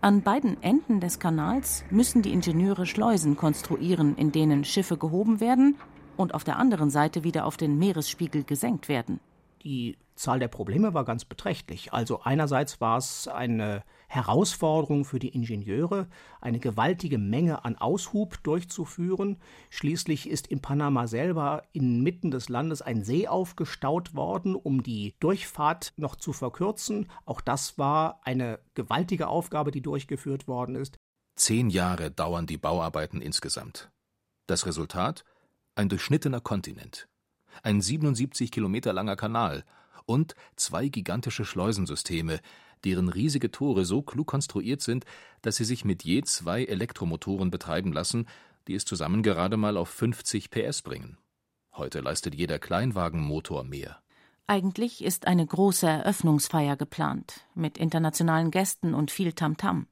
an 0.00 0.22
beiden 0.22 0.62
Enden 0.62 1.00
des 1.00 1.18
Kanals 1.18 1.84
müssen 1.90 2.22
die 2.22 2.32
Ingenieure 2.32 2.86
Schleusen 2.86 3.36
konstruieren, 3.36 4.16
in 4.16 4.32
denen 4.32 4.64
Schiffe 4.64 4.96
gehoben 4.96 5.40
werden 5.40 5.76
und 6.16 6.34
auf 6.34 6.42
der 6.42 6.56
anderen 6.56 6.90
Seite 6.90 7.22
wieder 7.22 7.44
auf 7.44 7.56
den 7.56 7.78
Meeresspiegel 7.78 8.44
gesenkt 8.44 8.88
werden. 8.88 9.20
Die 9.62 9.98
Zahl 10.14 10.38
der 10.38 10.48
Probleme 10.48 10.94
war 10.94 11.04
ganz 11.04 11.24
beträchtlich. 11.24 11.92
Also 11.92 12.20
einerseits 12.22 12.80
war 12.80 12.98
es 12.98 13.28
eine 13.28 13.82
Herausforderung 14.08 15.04
für 15.04 15.18
die 15.18 15.28
Ingenieure, 15.28 16.08
eine 16.40 16.60
gewaltige 16.60 17.18
Menge 17.18 17.64
an 17.64 17.76
Aushub 17.76 18.42
durchzuführen. 18.42 19.38
Schließlich 19.70 20.28
ist 20.28 20.46
in 20.46 20.60
Panama 20.60 21.06
selber 21.06 21.64
inmitten 21.72 22.30
des 22.30 22.48
Landes 22.48 22.82
ein 22.82 23.02
See 23.04 23.28
aufgestaut 23.28 24.14
worden, 24.14 24.54
um 24.54 24.82
die 24.82 25.14
Durchfahrt 25.20 25.92
noch 25.96 26.16
zu 26.16 26.32
verkürzen. 26.32 27.10
Auch 27.24 27.40
das 27.40 27.78
war 27.78 28.20
eine 28.24 28.60
gewaltige 28.74 29.28
Aufgabe, 29.28 29.70
die 29.70 29.82
durchgeführt 29.82 30.48
worden 30.48 30.74
ist. 30.74 30.96
Zehn 31.36 31.70
Jahre 31.70 32.10
dauern 32.10 32.46
die 32.46 32.58
Bauarbeiten 32.58 33.22
insgesamt. 33.22 33.90
Das 34.46 34.66
Resultat? 34.66 35.24
Ein 35.74 35.88
durchschnittener 35.88 36.40
Kontinent. 36.40 37.09
Ein 37.62 37.80
77 37.80 38.50
Kilometer 38.50 38.92
langer 38.92 39.16
Kanal 39.16 39.64
und 40.06 40.34
zwei 40.56 40.88
gigantische 40.88 41.44
Schleusensysteme, 41.44 42.40
deren 42.84 43.08
riesige 43.08 43.50
Tore 43.50 43.84
so 43.84 44.02
klug 44.02 44.26
konstruiert 44.26 44.80
sind, 44.80 45.04
dass 45.42 45.56
sie 45.56 45.64
sich 45.64 45.84
mit 45.84 46.02
je 46.02 46.22
zwei 46.22 46.64
Elektromotoren 46.64 47.50
betreiben 47.50 47.92
lassen, 47.92 48.26
die 48.66 48.74
es 48.74 48.84
zusammen 48.84 49.22
gerade 49.22 49.56
mal 49.56 49.76
auf 49.76 49.88
50 49.88 50.50
PS 50.50 50.82
bringen. 50.82 51.18
Heute 51.72 52.00
leistet 52.00 52.34
jeder 52.34 52.58
Kleinwagenmotor 52.58 53.64
mehr. 53.64 54.02
Eigentlich 54.46 55.04
ist 55.04 55.26
eine 55.26 55.46
große 55.46 55.86
Eröffnungsfeier 55.86 56.76
geplant, 56.76 57.46
mit 57.54 57.78
internationalen 57.78 58.50
Gästen 58.50 58.94
und 58.94 59.10
viel 59.10 59.32
Tamtam. 59.32 59.82
-Tam. 59.82 59.86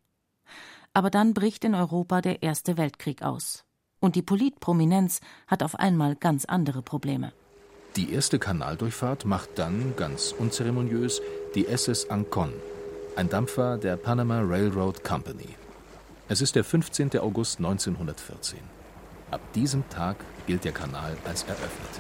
Aber 0.95 1.11
dann 1.11 1.35
bricht 1.35 1.65
in 1.65 1.77
Europa 1.77 2.21
der 2.21 2.43
Erste 2.43 2.77
Weltkrieg 2.77 3.23
aus. 3.23 3.65
Und 4.01 4.17
die 4.17 4.23
Politprominenz 4.23 5.21
hat 5.47 5.63
auf 5.63 5.77
einmal 5.77 6.17
ganz 6.17 6.45
andere 6.45 6.83
Probleme. 6.83 7.33
Die 7.99 8.13
erste 8.13 8.39
Kanaldurchfahrt 8.39 9.25
macht 9.25 9.59
dann, 9.59 9.95
ganz 9.97 10.33
unzeremoniös, 10.39 11.21
die 11.57 11.67
SS 11.67 12.09
Ancon, 12.09 12.53
ein 13.17 13.29
Dampfer 13.29 13.77
der 13.77 13.97
Panama 13.97 14.41
Railroad 14.41 15.03
Company. 15.03 15.57
Es 16.29 16.41
ist 16.41 16.55
der 16.55 16.63
15. 16.63 17.19
August 17.19 17.59
1914. 17.59 18.61
Ab 19.33 19.41
diesem 19.53 19.89
Tag 19.89 20.15
gilt 20.47 20.65
der 20.65 20.71
Kanal 20.71 21.17
als 21.25 21.43
eröffnet. 21.43 21.91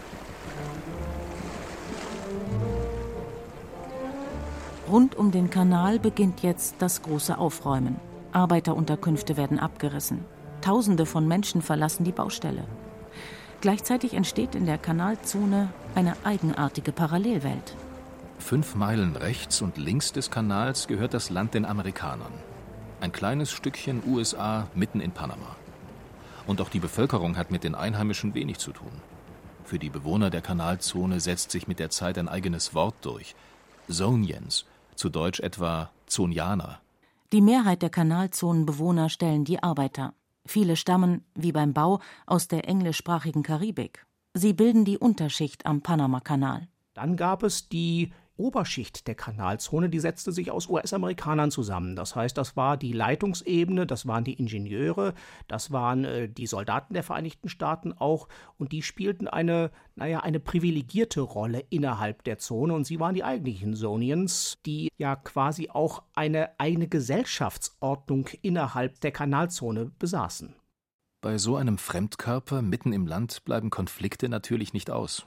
Rund 4.89 5.17
um 5.17 5.33
den 5.33 5.51
Kanal 5.51 5.99
beginnt 5.99 6.45
jetzt 6.45 6.77
das 6.79 7.03
große 7.03 7.37
Aufräumen. 7.37 7.97
Arbeiterunterkünfte 8.31 9.37
werden 9.37 9.59
abgerissen. 9.59 10.25
Tausende 10.61 11.07
von 11.07 11.27
Menschen 11.27 11.61
verlassen 11.61 12.05
die 12.05 12.13
Baustelle. 12.13 12.63
Gleichzeitig 13.61 14.15
entsteht 14.15 14.55
in 14.55 14.67
der 14.67 14.79
Kanalzone 14.79 15.71
eine 15.95 16.15
eigenartige 16.25 16.93
Parallelwelt. 16.93 17.75
Fünf 18.39 18.77
Meilen 18.77 19.17
rechts 19.17 19.61
und 19.63 19.79
links 19.79 20.13
des 20.13 20.31
Kanals 20.31 20.87
gehört 20.87 21.13
das 21.13 21.29
Land 21.29 21.55
den 21.55 21.65
Amerikanern. 21.65 22.33
Ein 23.01 23.13
kleines 23.13 23.51
Stückchen 23.51 24.03
USA 24.07 24.69
mitten 24.75 25.01
in 25.01 25.11
Panama. 25.11 25.57
Und 26.47 26.61
auch 26.61 26.69
die 26.69 26.79
Bevölkerung 26.79 27.37
hat 27.37 27.51
mit 27.51 27.65
den 27.65 27.75
Einheimischen 27.75 28.35
wenig 28.35 28.59
zu 28.59 28.73
tun. 28.73 28.93
Für 29.65 29.79
die 29.79 29.91
Bewohner 29.91 30.31
der 30.31 30.41
Kanalzone 30.41 31.21
setzt 31.21 31.51
sich 31.51 31.69
mit 31.69 31.79
der 31.79 31.91
Zeit 31.91 32.17
ein 32.17 32.29
eigenes 32.29 32.75
Wort 32.75 32.95
durch. 33.03 33.35
Zonians, 33.89 34.67
zu 34.95 35.11
Deutsch 35.11 35.41
etwa 35.41 35.91
Zonianer. 36.07 36.81
Die 37.33 37.43
Mehrheit 37.43 37.83
der 37.83 37.91
Kanalzonenbewohner 37.91 39.11
stellen 39.11 39.45
die 39.45 39.63
Arbeiter. 39.63 40.15
Viele 40.49 40.77
stammen, 40.77 41.27
wie 41.35 41.53
beim 41.53 41.75
Bau, 41.75 42.01
aus 42.25 42.49
der 42.49 42.67
englischsprachigen 42.67 43.43
Karibik. 43.43 44.07
Sie 44.33 44.55
bilden 44.55 44.87
die 44.87 44.97
Unterschicht 44.97 45.67
am 45.67 45.83
Panamakanal. 45.83 46.69
Dann 46.95 47.17
gab 47.17 47.43
es 47.43 47.69
die 47.69 48.15
Oberschicht 48.39 49.07
der 49.07 49.15
Kanalzone, 49.15 49.91
die 49.91 49.99
setzte 49.99 50.33
sich 50.33 50.51
aus 50.51 50.69
US-Amerikanern 50.69 51.51
zusammen. 51.51 51.97
Das 51.97 52.17
heißt, 52.17 52.39
das 52.39 52.57
war 52.57 52.77
die 52.77 52.93
Leitungsebene, 52.93 53.87
das 53.87 54.07
waren 54.07 54.25
die 54.25 54.35
Ingenieure, 54.35 55.15
das 55.49 55.73
waren 55.73 56.05
äh, 56.05 56.29
die 56.29 56.47
Soldaten 56.47 56.95
der 56.95 57.03
Vereinigten 57.03 57.49
Staaten 57.49 57.93
auch 57.93 58.29
und 58.57 58.73
die 58.73 58.83
spielten 58.83 59.29
eine, 59.29 59.71
naja, 59.97 60.21
eine 60.21 60.41
privilegierte 60.41 61.21
Rolle 61.21 61.65
innerhalb 61.69 62.25
der 62.25 62.39
Zone 62.39 62.73
und 62.75 62.87
sie 62.87 63.01
waren 63.01 63.15
die 63.15 63.25
eigentlichen 63.25 63.75
Sonians, 63.75 64.59
die 64.65 64.89
ja 64.97 65.17
quasi 65.17 65.69
auch 65.71 66.03
eine 66.15 66.59
eigene 66.59 66.89
Gesellschaftsordnung 66.89 68.29
innerhalb 68.43 69.01
der 69.01 69.11
Kanalzone 69.11 69.91
besaßen. 69.99 70.55
Bei 71.21 71.37
so 71.37 71.57
einem 71.57 71.79
Fremdkörper 71.79 72.63
mitten 72.63 72.93
im 72.93 73.07
Land 73.09 73.45
bleiben 73.45 73.71
Konflikte 73.71 74.29
natürlich 74.29 74.73
nicht 74.73 74.89
aus. 74.89 75.27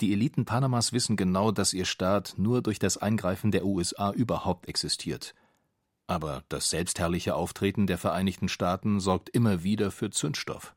Die 0.00 0.12
Eliten 0.12 0.44
Panamas 0.44 0.92
wissen 0.92 1.16
genau, 1.16 1.50
dass 1.50 1.72
ihr 1.72 1.84
Staat 1.84 2.34
nur 2.36 2.62
durch 2.62 2.78
das 2.78 2.96
Eingreifen 2.96 3.50
der 3.50 3.64
USA 3.64 4.12
überhaupt 4.12 4.68
existiert. 4.68 5.34
Aber 6.06 6.42
das 6.48 6.70
selbstherrliche 6.70 7.34
Auftreten 7.34 7.86
der 7.86 7.98
Vereinigten 7.98 8.48
Staaten 8.48 8.98
sorgt 8.98 9.28
immer 9.28 9.62
wieder 9.62 9.90
für 9.90 10.10
Zündstoff. 10.10 10.74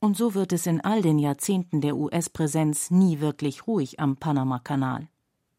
Und 0.00 0.16
so 0.16 0.34
wird 0.34 0.52
es 0.52 0.66
in 0.66 0.80
all 0.80 1.00
den 1.00 1.20
Jahrzehnten 1.20 1.80
der 1.80 1.96
US-Präsenz 1.96 2.90
nie 2.90 3.20
wirklich 3.20 3.68
ruhig 3.68 4.00
am 4.00 4.16
Panama-Kanal. 4.16 5.08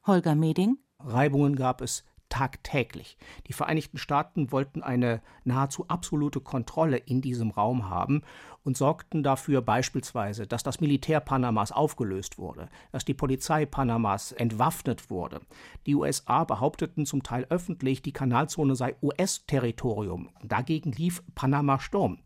Holger 0.06 0.36
Meding? 0.36 0.80
Reibungen 1.00 1.56
gab 1.56 1.82
es 1.82 2.04
tagtäglich. 2.34 3.16
Die 3.48 3.54
Vereinigten 3.54 4.00
Staaten 4.00 4.52
wollten 4.52 4.82
eine 4.82 5.22
nahezu 5.44 5.86
absolute 5.88 6.42
Kontrolle 6.42 6.98
in 6.98 7.22
diesem 7.22 7.52
Raum 7.52 7.92
haben 7.92 8.24
und 8.64 8.76
sorgten 8.76 9.22
dafür 9.22 9.62
beispielsweise, 9.62 10.48
dass 10.48 10.64
das 10.64 10.82
Militär 10.82 11.20
Panamas 11.20 11.72
aufgelöst 11.72 12.40
wurde, 12.40 12.70
dass 12.92 13.06
die 13.06 13.14
Polizei 13.14 13.68
Panamas 13.68 14.32
entwaffnet 14.32 15.12
wurde. 15.12 15.42
Die 15.86 15.94
USA 15.94 16.44
behaupteten 16.44 17.06
zum 17.06 17.22
Teil 17.22 17.46
öffentlich, 17.52 18.02
die 18.02 18.14
Kanalzone 18.14 18.76
sei 18.76 18.96
US-Territorium. 19.04 20.30
Dagegen 20.44 20.92
lief 20.92 21.22
Panama 21.36 21.80
Sturm. 21.80 22.18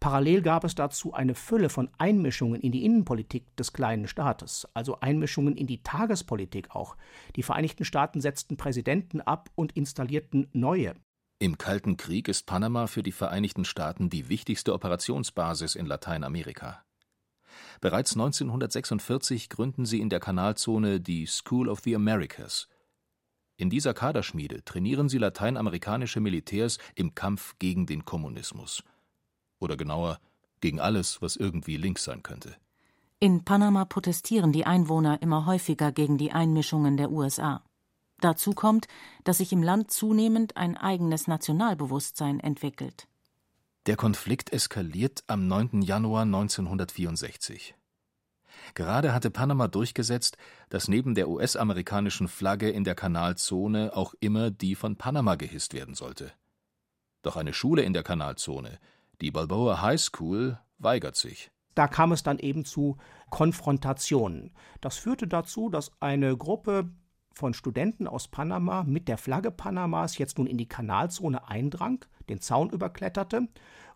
Parallel 0.00 0.40
gab 0.40 0.64
es 0.64 0.74
dazu 0.74 1.12
eine 1.12 1.34
Fülle 1.34 1.68
von 1.68 1.90
Einmischungen 1.98 2.62
in 2.62 2.72
die 2.72 2.86
Innenpolitik 2.86 3.54
des 3.56 3.74
kleinen 3.74 4.08
Staates, 4.08 4.66
also 4.72 4.98
Einmischungen 5.00 5.54
in 5.56 5.66
die 5.66 5.82
Tagespolitik 5.82 6.74
auch. 6.74 6.96
Die 7.36 7.42
Vereinigten 7.42 7.84
Staaten 7.84 8.22
setzten 8.22 8.56
Präsidenten 8.56 9.20
ab 9.20 9.50
und 9.56 9.72
installierten 9.72 10.48
neue. 10.54 10.94
Im 11.38 11.58
Kalten 11.58 11.98
Krieg 11.98 12.28
ist 12.28 12.46
Panama 12.46 12.86
für 12.86 13.02
die 13.02 13.12
Vereinigten 13.12 13.66
Staaten 13.66 14.08
die 14.08 14.30
wichtigste 14.30 14.72
Operationsbasis 14.72 15.74
in 15.74 15.84
Lateinamerika. 15.84 16.82
Bereits 17.82 18.12
1946 18.12 19.50
gründen 19.50 19.84
sie 19.84 20.00
in 20.00 20.08
der 20.08 20.20
Kanalzone 20.20 21.00
die 21.00 21.26
School 21.26 21.68
of 21.68 21.80
the 21.80 21.94
Americas. 21.94 22.68
In 23.58 23.68
dieser 23.68 23.92
Kaderschmiede 23.92 24.64
trainieren 24.64 25.10
sie 25.10 25.18
lateinamerikanische 25.18 26.20
Militärs 26.20 26.78
im 26.94 27.14
Kampf 27.14 27.56
gegen 27.58 27.84
den 27.84 28.06
Kommunismus 28.06 28.82
oder 29.60 29.76
genauer 29.76 30.18
gegen 30.60 30.80
alles, 30.80 31.22
was 31.22 31.36
irgendwie 31.36 31.76
links 31.76 32.04
sein 32.04 32.22
könnte. 32.22 32.56
In 33.18 33.44
Panama 33.44 33.84
protestieren 33.84 34.50
die 34.50 34.66
Einwohner 34.66 35.20
immer 35.22 35.46
häufiger 35.46 35.92
gegen 35.92 36.18
die 36.18 36.32
Einmischungen 36.32 36.96
der 36.96 37.10
USA. 37.10 37.62
Dazu 38.20 38.52
kommt, 38.52 38.86
dass 39.24 39.38
sich 39.38 39.52
im 39.52 39.62
Land 39.62 39.90
zunehmend 39.90 40.56
ein 40.56 40.76
eigenes 40.76 41.26
Nationalbewusstsein 41.26 42.40
entwickelt. 42.40 43.06
Der 43.86 43.96
Konflikt 43.96 44.52
eskaliert 44.52 45.24
am 45.26 45.46
9. 45.46 45.82
Januar 45.82 46.22
1964. 46.22 47.74
Gerade 48.74 49.14
hatte 49.14 49.30
Panama 49.30 49.68
durchgesetzt, 49.68 50.36
dass 50.68 50.88
neben 50.88 51.14
der 51.14 51.28
US-amerikanischen 51.28 52.28
Flagge 52.28 52.70
in 52.70 52.84
der 52.84 52.94
Kanalzone 52.94 53.96
auch 53.96 54.14
immer 54.20 54.50
die 54.50 54.74
von 54.74 54.96
Panama 54.96 55.34
gehisst 55.36 55.72
werden 55.72 55.94
sollte. 55.94 56.32
Doch 57.22 57.36
eine 57.36 57.52
Schule 57.52 57.82
in 57.82 57.92
der 57.92 58.02
Kanalzone, 58.02 58.78
die 59.20 59.30
Balboa 59.30 59.82
High 59.82 60.00
School, 60.00 60.58
weigert 60.78 61.16
sich. 61.16 61.50
Da 61.74 61.88
kam 61.88 62.12
es 62.12 62.22
dann 62.22 62.38
eben 62.38 62.64
zu 62.64 62.96
Konfrontationen. 63.30 64.52
Das 64.80 64.96
führte 64.96 65.28
dazu, 65.28 65.68
dass 65.68 65.92
eine 66.00 66.36
Gruppe 66.36 66.90
von 67.34 67.54
Studenten 67.54 68.06
aus 68.06 68.28
Panama 68.28 68.82
mit 68.82 69.08
der 69.08 69.18
Flagge 69.18 69.50
Panamas 69.50 70.18
jetzt 70.18 70.38
nun 70.38 70.46
in 70.46 70.58
die 70.58 70.68
Kanalzone 70.68 71.48
eindrang, 71.48 72.04
den 72.28 72.40
Zaun 72.40 72.70
überkletterte 72.70 73.48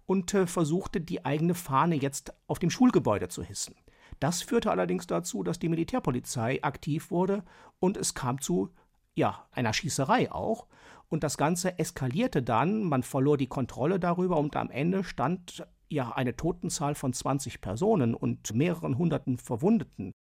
und 0.07 0.33
äh, 0.35 0.47
versuchte, 0.47 1.01
die 1.01 1.25
eigene 1.25 1.55
Fahne 1.55 1.97
jetzt 1.97 2.33
auf 2.47 2.59
dem 2.59 2.71
Schulgebäude 2.71 3.29
zu 3.29 3.43
hissen. 3.43 3.75
Das 4.21 4.43
führte 4.43 4.71
allerdings 4.71 5.07
dazu, 5.07 5.43
dass 5.43 5.59
die 5.59 5.69
Militärpolizei 5.69 6.63
aktiv 6.63 7.11
wurde 7.11 7.43
und 7.81 7.97
es 7.97 8.15
kam 8.15 8.41
zu 8.41 8.71
ja, 9.15 9.47
einer 9.53 9.73
Schießerei 9.73 10.31
auch. 10.33 10.67
Und 11.09 11.23
das 11.23 11.37
Ganze 11.37 11.79
eskalierte 11.79 12.43
dann, 12.43 12.85
man 12.85 13.03
verlor 13.03 13.37
die 13.37 13.47
Kontrolle 13.47 14.01
darüber 14.01 14.39
und 14.39 14.57
am 14.57 14.71
Ende 14.71 15.05
stand 15.05 15.67
ja 15.89 16.13
eine 16.13 16.37
Totenzahl 16.37 16.95
von 16.95 17.13
20 17.13 17.61
Personen 17.61 18.15
und 18.15 18.55
mehreren 18.55 18.99
hunderten 18.99 19.39
Verwundeten. 19.39 20.13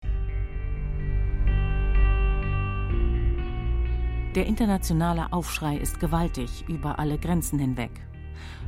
Der 4.36 4.48
internationale 4.48 5.32
Aufschrei 5.32 5.78
ist 5.78 6.00
gewaltig 6.00 6.66
über 6.68 6.98
alle 6.98 7.20
Grenzen 7.20 7.60
hinweg. 7.60 7.92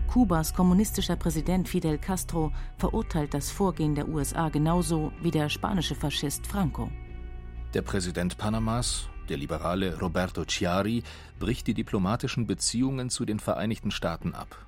Kubas 0.07 0.53
kommunistischer 0.53 1.15
Präsident 1.15 1.67
Fidel 1.67 1.97
Castro 1.97 2.51
verurteilt 2.77 3.33
das 3.33 3.49
Vorgehen 3.49 3.95
der 3.95 4.07
USA 4.07 4.49
genauso 4.49 5.11
wie 5.21 5.31
der 5.31 5.49
spanische 5.49 5.95
Faschist 5.95 6.45
Franco. 6.45 6.89
Der 7.73 7.81
Präsident 7.81 8.37
Panamas, 8.37 9.09
der 9.29 9.37
Liberale 9.37 9.99
Roberto 9.99 10.43
Chiari, 10.45 11.03
bricht 11.39 11.67
die 11.67 11.73
diplomatischen 11.73 12.47
Beziehungen 12.47 13.09
zu 13.09 13.25
den 13.25 13.39
Vereinigten 13.39 13.91
Staaten 13.91 14.33
ab. 14.33 14.65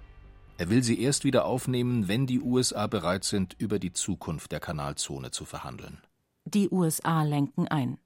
Er 0.57 0.69
will 0.69 0.83
sie 0.83 1.01
erst 1.01 1.23
wieder 1.23 1.45
aufnehmen, 1.45 2.07
wenn 2.07 2.25
die 2.25 2.41
USA 2.41 2.87
bereit 2.87 3.23
sind, 3.23 3.55
über 3.59 3.79
die 3.79 3.93
Zukunft 3.93 4.51
der 4.51 4.59
Kanalzone 4.59 5.31
zu 5.31 5.45
verhandeln. 5.45 5.99
Die 6.45 6.69
USA 6.69 7.23
lenken 7.23 7.67
ein. 7.67 7.97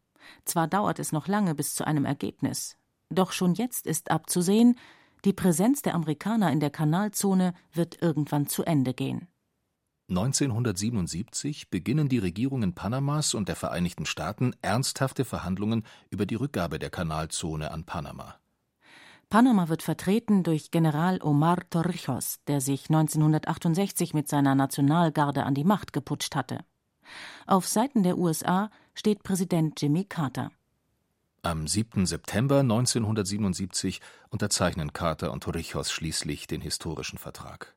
Zwar 0.46 0.68
dauert 0.68 1.00
es 1.00 1.12
noch 1.12 1.28
lange 1.28 1.56
bis 1.56 1.74
zu 1.74 1.86
einem 1.86 2.06
Ergebnis, 2.06 2.78
doch 3.12 3.34
schon 3.34 3.54
jetzt 3.54 3.86
ist 3.86 4.10
abzusehen, 4.10 4.78
die 5.26 5.34
Präsenz 5.34 5.82
der 5.82 5.96
Amerikaner 5.96 6.52
in 6.52 6.60
der 6.60 6.70
Kanalzone 6.70 7.54
wird 7.74 8.02
irgendwann 8.02 8.48
zu 8.48 8.64
Ende 8.64 8.94
gehen. 8.94 9.28
1977 10.12 11.70
beginnen 11.70 12.10
die 12.10 12.18
Regierungen 12.18 12.76
Panamas 12.76 13.34
und 13.34 13.48
der 13.48 13.56
Vereinigten 13.56 14.06
Staaten 14.06 14.54
ernsthafte 14.62 15.24
Verhandlungen 15.24 15.86
über 16.10 16.26
die 16.26 16.36
Rückgabe 16.36 16.80
der 16.80 16.90
Kanalzone 16.90 17.72
an 17.72 17.86
Panama. 17.86 18.36
Panama 19.30 19.70
wird 19.70 19.84
vertreten 19.84 20.44
durch 20.44 20.70
General 20.70 21.22
Omar 21.22 21.62
Torrijos, 21.70 22.42
der 22.48 22.60
sich 22.60 22.90
1968 22.90 24.14
mit 24.14 24.28
seiner 24.28 24.54
Nationalgarde 24.54 25.46
an 25.46 25.56
die 25.56 25.64
Macht 25.64 25.94
geputscht 25.94 26.36
hatte. 26.36 26.60
Auf 27.48 27.66
Seiten 27.66 28.04
der 28.04 28.18
USA 28.18 28.70
steht 28.94 29.24
Präsident 29.24 29.82
Jimmy 29.82 30.04
Carter. 30.04 30.52
Am 31.42 31.68
7. 31.68 32.06
September 32.06 32.60
1977 32.60 34.02
unterzeichnen 34.30 34.92
Carter 34.92 35.32
und 35.32 35.44
Torrijos 35.44 35.90
schließlich 35.90 36.48
den 36.48 36.60
historischen 36.60 37.18
Vertrag. 37.18 37.76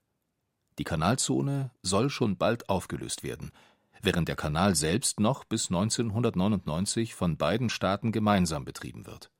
Die 0.78 0.84
Kanalzone 0.84 1.70
soll 1.82 2.10
schon 2.10 2.36
bald 2.36 2.68
aufgelöst 2.68 3.22
werden, 3.22 3.52
während 4.02 4.28
der 4.28 4.36
Kanal 4.36 4.74
selbst 4.74 5.20
noch 5.20 5.44
bis 5.44 5.68
1999 5.68 7.14
von 7.14 7.36
beiden 7.36 7.70
Staaten 7.70 8.12
gemeinsam 8.12 8.64
betrieben 8.64 9.06
wird. 9.06 9.30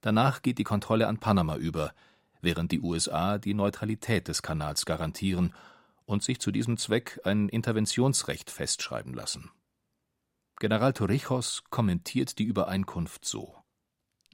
Danach 0.00 0.42
geht 0.42 0.58
die 0.58 0.64
Kontrolle 0.64 1.08
an 1.08 1.18
Panama 1.18 1.56
über, 1.56 1.92
während 2.40 2.72
die 2.72 2.80
USA 2.80 3.38
die 3.38 3.54
Neutralität 3.54 4.28
des 4.28 4.42
Kanals 4.42 4.84
garantieren 4.84 5.54
und 6.04 6.22
sich 6.22 6.40
zu 6.40 6.50
diesem 6.50 6.76
Zweck 6.76 7.20
ein 7.24 7.48
Interventionsrecht 7.48 8.50
festschreiben 8.50 9.14
lassen 9.14 9.50
General 10.62 10.92
Torrijos 10.92 11.64
kommentiert 11.70 12.38
die 12.38 12.44
Übereinkunft 12.44 13.24
so: 13.24 13.52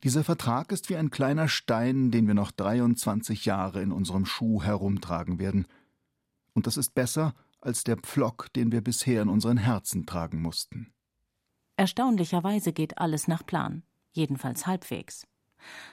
Dieser 0.04 0.24
Vertrag 0.24 0.72
ist 0.72 0.90
wie 0.90 0.96
ein 0.96 1.10
kleiner 1.10 1.48
Stein, 1.48 2.10
den 2.10 2.26
wir 2.26 2.34
noch 2.34 2.50
23 2.50 3.46
Jahre 3.46 3.80
in 3.80 3.92
unserem 3.92 4.26
Schuh 4.26 4.62
herumtragen 4.62 5.38
werden. 5.38 5.66
Und 6.58 6.66
das 6.66 6.76
ist 6.76 6.92
besser 6.92 7.34
als 7.60 7.84
der 7.84 7.96
Pflock, 7.96 8.52
den 8.52 8.72
wir 8.72 8.80
bisher 8.80 9.22
in 9.22 9.28
unseren 9.28 9.58
Herzen 9.58 10.06
tragen 10.06 10.42
mussten. 10.42 10.92
Erstaunlicherweise 11.76 12.72
geht 12.72 12.98
alles 12.98 13.28
nach 13.28 13.46
Plan, 13.46 13.84
jedenfalls 14.10 14.66
halbwegs. 14.66 15.24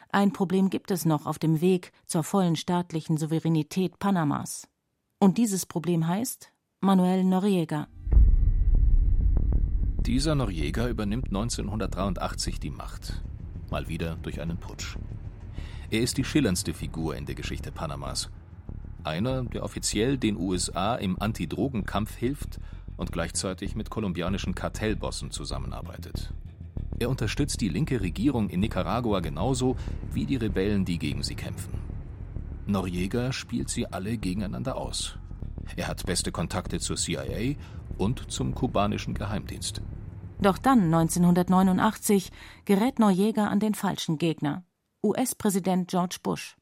Ein 0.10 0.34
Problem 0.34 0.71
gibt 0.71 0.89
es 0.89 1.06
noch 1.06 1.28
auf 1.28 1.38
dem 1.38 1.62
Weg 1.62 1.91
zur 2.08 2.23
vollen 2.23 2.56
staatlichen 2.56 3.17
Souveränität 3.17 3.99
Panamas. 3.99 4.67
Und 5.19 5.38
dieses 5.38 5.67
Problem 5.67 6.08
heißt 6.08 6.51
Manuel 6.82 7.23
Noriega. 7.23 7.88
Dieser 9.99 10.34
Noriega 10.34 10.88
übernimmt 10.89 11.28
1983 11.28 12.60
die 12.60 12.71
Macht. 12.71 13.21
Mal 13.69 13.88
wieder 13.88 14.15
durch 14.15 14.41
einen 14.41 14.58
Putsch. 14.58 14.97
Er 15.91 16.01
ist 16.01 16.17
die 16.17 16.23
schillerndste 16.23 16.73
Figur 16.73 17.15
in 17.15 17.28
der 17.28 17.36
Geschichte 17.36 17.71
Panamas. 17.71 18.32
Einer, 19.06 19.44
der 19.44 19.63
offiziell 19.63 20.18
den 20.18 20.38
USA 20.38 20.96
im 20.96 21.22
Antidrogenkampf 21.22 22.15
hilft 22.15 22.60
und 22.98 23.12
gleichzeitig 23.12 23.76
mit 23.76 23.89
kolumbianischen 23.89 24.56
Kartellbossen 24.56 25.32
zusammenarbeitet. 25.32 26.34
Er 26.98 27.10
unterstützt 27.10 27.62
die 27.62 27.70
linke 27.70 28.02
Regierung 28.02 28.50
in 28.50 28.62
Nicaragua 28.62 29.20
genauso 29.20 29.76
wie 30.12 30.26
die 30.26 30.38
Rebellen, 30.38 30.86
die 30.86 30.98
gegen 30.98 31.24
sie 31.24 31.36
kämpfen. 31.36 31.74
Noriega 32.68 33.32
spielt 33.32 33.70
sie 33.70 33.86
alle 33.86 34.18
gegeneinander 34.18 34.76
aus. 34.76 35.18
Er 35.76 35.88
hat 35.88 36.06
beste 36.06 36.32
Kontakte 36.32 36.80
zur 36.80 36.96
CIA 36.96 37.56
und 37.98 38.32
zum 38.32 38.56
kubanischen 38.56 39.13
Geheimdienst. 39.13 39.82
Doch 40.39 40.58
dann, 40.58 40.94
1989, 40.94 42.32
gerät 42.65 43.00
Noriega 43.00 43.48
an 43.48 43.60
den 43.60 43.74
falschen 43.74 44.18
Gegner, 44.18 44.63
US-Präsident 45.04 45.89
George 45.89 46.18
Bush. 46.24 46.56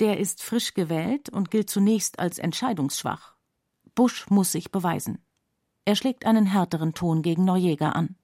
Der 0.00 0.18
ist 0.18 0.42
frisch 0.42 0.74
gewählt 0.74 1.28
und 1.28 1.50
gilt 1.50 1.70
zunächst 1.70 2.18
als 2.18 2.38
entscheidungsschwach. 2.38 3.34
Bush 3.94 4.28
muss 4.30 4.52
sich 4.52 4.70
beweisen. 4.72 5.24
Er 5.84 5.96
schlägt 5.96 6.24
einen 6.26 6.46
härteren 6.46 6.94
Ton 6.94 7.22
gegen 7.22 7.44
Noriega 7.44 7.90
an. 7.90 8.16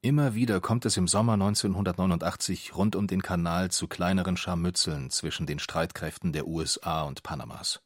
Immer 0.00 0.34
wieder 0.34 0.60
kommt 0.60 0.86
es 0.86 0.96
im 0.96 1.08
Sommer 1.08 1.32
1989 1.32 2.76
rund 2.76 2.94
um 2.94 3.08
den 3.08 3.20
Kanal 3.20 3.72
zu 3.72 3.88
kleineren 3.88 4.36
Scharmützeln 4.36 5.10
zwischen 5.10 5.44
den 5.44 5.58
Streitkräften 5.58 6.32
der 6.32 6.46
USA 6.46 7.02
und 7.02 7.24
Panamas. 7.24 7.80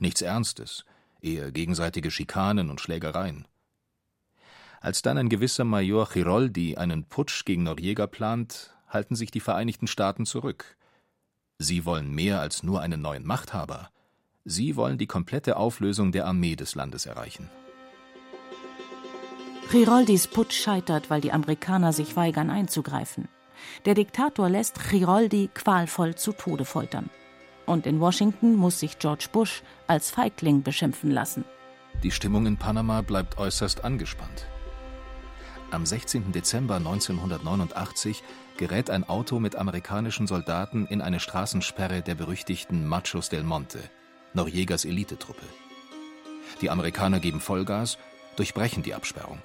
Nichts 0.00 0.22
Ernstes, 0.22 0.84
eher 1.20 1.52
gegenseitige 1.52 2.10
Schikanen 2.10 2.68
und 2.68 2.80
Schlägereien. 2.80 3.46
Als 4.80 5.02
dann 5.02 5.18
ein 5.18 5.28
gewisser 5.28 5.64
Major 5.64 6.10
Chiroldi 6.10 6.76
einen 6.76 7.04
Putsch 7.04 7.44
gegen 7.44 7.62
Noriega 7.62 8.08
plant, 8.08 8.74
halten 8.88 9.14
sich 9.14 9.30
die 9.30 9.40
Vereinigten 9.40 9.86
Staaten 9.86 10.26
zurück. 10.26 10.76
Sie 11.58 11.84
wollen 11.84 12.14
mehr 12.14 12.40
als 12.40 12.62
nur 12.62 12.80
einen 12.82 13.00
neuen 13.00 13.26
Machthaber. 13.26 13.88
Sie 14.44 14.76
wollen 14.76 14.98
die 14.98 15.06
komplette 15.06 15.56
Auflösung 15.56 16.12
der 16.12 16.26
Armee 16.26 16.54
des 16.54 16.74
Landes 16.74 17.06
erreichen. 17.06 17.50
Chiroldis 19.70 20.28
Putsch 20.28 20.52
scheitert, 20.52 21.10
weil 21.10 21.20
die 21.20 21.32
Amerikaner 21.32 21.92
sich 21.92 22.14
weigern 22.14 22.50
einzugreifen. 22.50 23.28
Der 23.84 23.94
Diktator 23.94 24.48
lässt 24.48 24.80
Chiroldi 24.80 25.50
qualvoll 25.52 26.14
zu 26.14 26.32
Tode 26.32 26.64
foltern. 26.64 27.10
Und 27.64 27.86
in 27.86 27.98
Washington 27.98 28.54
muss 28.54 28.78
sich 28.78 28.98
George 28.98 29.26
Bush 29.32 29.62
als 29.88 30.10
Feigling 30.10 30.62
beschimpfen 30.62 31.10
lassen. 31.10 31.44
Die 32.04 32.12
Stimmung 32.12 32.46
in 32.46 32.58
Panama 32.58 33.00
bleibt 33.00 33.38
äußerst 33.38 33.82
angespannt. 33.82 34.46
Am 35.72 35.84
16. 35.84 36.30
Dezember 36.30 36.76
1989 36.76 38.22
gerät 38.56 38.90
ein 38.90 39.08
Auto 39.08 39.38
mit 39.40 39.56
amerikanischen 39.56 40.26
Soldaten 40.26 40.86
in 40.86 41.00
eine 41.00 41.20
Straßensperre 41.20 42.02
der 42.02 42.14
berüchtigten 42.14 42.86
Machos 42.86 43.28
del 43.28 43.42
Monte, 43.42 43.78
Noriegas 44.34 44.84
Elitetruppe. 44.84 45.46
Die 46.60 46.70
Amerikaner 46.70 47.20
geben 47.20 47.40
Vollgas, 47.40 47.98
durchbrechen 48.36 48.82
die 48.82 48.94
Absperrung. 48.94 49.40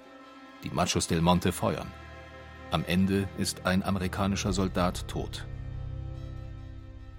Die 0.64 0.70
Machos 0.70 1.08
del 1.08 1.22
Monte 1.22 1.52
feuern. 1.52 1.92
Am 2.72 2.86
Ende 2.86 3.28
ist 3.38 3.66
ein 3.66 3.84
amerikanischer 3.84 4.54
Soldat 4.54 5.08
tot. 5.08 5.46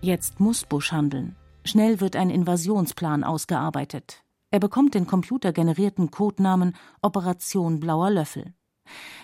Jetzt 0.00 0.40
muss 0.40 0.64
Bush 0.64 0.92
handeln. 0.92 1.36
Schnell 1.64 2.00
wird 2.00 2.16
ein 2.16 2.30
Invasionsplan 2.30 3.22
ausgearbeitet. 3.22 4.22
Er 4.50 4.60
bekommt 4.60 4.94
den 4.94 5.06
computergenerierten 5.06 6.10
Codenamen 6.10 6.74
Operation 7.02 7.80
Blauer 7.80 8.10
Löffel. 8.10 8.52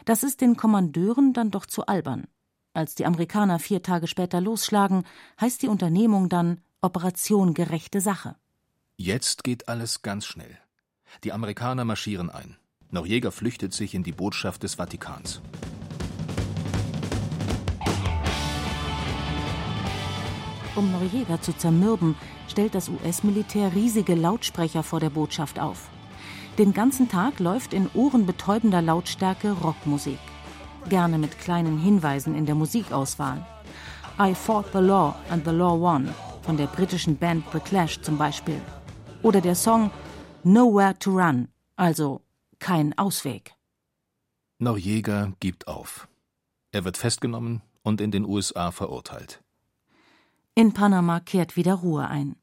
Das 0.05 0.23
ist 0.23 0.41
den 0.41 0.57
Kommandeuren 0.57 1.33
dann 1.33 1.51
doch 1.51 1.67
zu 1.67 1.87
albern. 1.87 2.29
Als 2.79 2.95
die 2.95 3.07
Amerikaner 3.07 3.59
vier 3.59 3.83
Tage 3.83 4.07
später 4.07 4.41
losschlagen, 4.41 5.03
heißt 5.41 5.63
die 5.63 5.67
Unternehmung 5.67 6.29
dann 6.29 6.61
Operation 6.81 7.53
gerechte 7.53 8.01
Sache. 8.01 8.37
Jetzt 8.97 9.43
geht 9.43 9.69
alles 9.69 10.03
ganz 10.03 10.27
schnell. 10.27 10.57
Die 11.25 11.33
Amerikaner 11.33 11.85
marschieren 11.85 12.31
ein. 12.31 12.57
Noriega 12.93 13.33
flüchtet 13.33 13.75
sich 13.75 13.97
in 13.97 14.05
die 14.05 14.13
Botschaft 14.13 14.63
des 14.63 14.77
Vatikans. 14.77 15.41
Um 20.77 20.93
Noriega 20.93 21.41
zu 21.41 21.53
zermürben, 21.57 22.15
stellt 22.47 22.77
das 22.77 22.89
US-Militär 22.89 23.75
riesige 23.75 24.15
Lautsprecher 24.15 24.85
vor 24.85 25.01
der 25.01 25.11
Botschaft 25.11 25.59
auf. 25.59 25.89
Den 26.59 26.73
ganzen 26.75 27.09
Tag 27.09 27.41
läuft 27.41 27.75
in 27.75 27.91
ohrenbetäubender 27.95 28.83
Lautstärke 28.83 29.51
Rockmusik. 29.51 30.21
Gerne 30.89 31.19
mit 31.19 31.39
kleinen 31.39 31.79
Hinweisen 31.79 32.35
in 32.35 32.47
der 32.47 32.55
Musikauswahl. 32.55 33.47
I 34.21 34.35
Fought 34.35 34.67
the 34.73 34.79
Law 34.79 35.15
and 35.31 35.45
the 35.45 35.53
Law 35.53 35.79
Won 35.81 36.09
von 36.43 36.57
der 36.57 36.67
britischen 36.67 37.17
Band 37.17 37.45
The 37.53 37.61
Clash 37.61 38.01
zum 38.01 38.17
Beispiel. 38.17 38.61
Oder 39.23 39.41
der 39.41 39.55
Song 39.55 39.91
Nowhere 40.45 40.99
to 40.99 41.11
Run, 41.11 41.49
also 41.77 42.23
kein 42.59 42.97
Ausweg. 42.97 43.55
Noriega 44.59 45.33
gibt 45.41 45.69
auf. 45.69 46.09
Er 46.73 46.85
wird 46.85 46.97
festgenommen 46.97 47.63
und 47.83 48.01
in 48.01 48.11
den 48.11 48.25
USA 48.25 48.71
verurteilt. 48.71 49.43
In 50.55 50.73
Panama 50.73 51.21
kehrt 51.21 51.57
wieder 51.57 51.75
Ruhe 51.75 52.09
ein. 52.09 52.37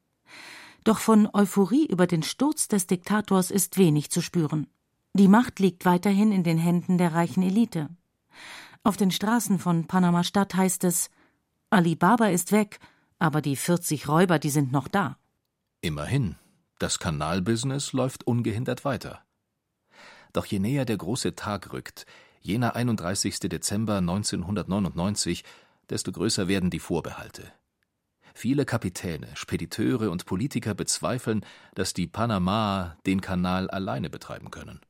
Doch 0.84 0.98
von 0.98 1.28
Euphorie 1.32 1.86
über 1.86 2.06
den 2.06 2.22
Sturz 2.22 2.68
des 2.68 2.86
Diktators 2.86 3.50
ist 3.50 3.76
wenig 3.76 4.10
zu 4.10 4.22
spüren. 4.22 4.68
Die 5.14 5.28
Macht 5.28 5.58
liegt 5.58 5.84
weiterhin 5.84 6.32
in 6.32 6.42
den 6.42 6.58
Händen 6.58 6.96
der 6.96 7.12
reichen 7.12 7.42
Elite. 7.42 7.88
Auf 8.82 8.96
den 8.96 9.10
Straßen 9.10 9.58
von 9.58 9.86
Panama-Stadt 9.86 10.54
heißt 10.54 10.84
es: 10.84 11.10
Alibaba 11.70 12.26
ist 12.26 12.52
weg, 12.52 12.78
aber 13.18 13.42
die 13.42 13.56
40 13.56 14.08
Räuber, 14.08 14.38
die 14.38 14.50
sind 14.50 14.72
noch 14.72 14.88
da. 14.88 15.16
Immerhin, 15.80 16.36
das 16.78 16.98
Kanalbusiness 16.98 17.92
läuft 17.92 18.26
ungehindert 18.26 18.84
weiter. 18.84 19.22
Doch 20.32 20.46
je 20.46 20.58
näher 20.58 20.84
der 20.84 20.98
große 20.98 21.34
Tag 21.34 21.72
rückt, 21.72 22.06
jener 22.40 22.76
31. 22.76 23.40
Dezember 23.40 23.96
1999, 23.96 25.44
desto 25.88 26.12
größer 26.12 26.48
werden 26.48 26.70
die 26.70 26.78
Vorbehalte. 26.78 27.52
Viele 28.34 28.66
Kapitäne, 28.66 29.28
Spediteure 29.34 30.10
und 30.10 30.26
Politiker 30.26 30.74
bezweifeln, 30.74 31.44
dass 31.74 31.94
die 31.94 32.06
Panama 32.06 32.96
den 33.06 33.22
Kanal 33.22 33.70
alleine 33.70 34.10
betreiben 34.10 34.50
können. 34.50 34.80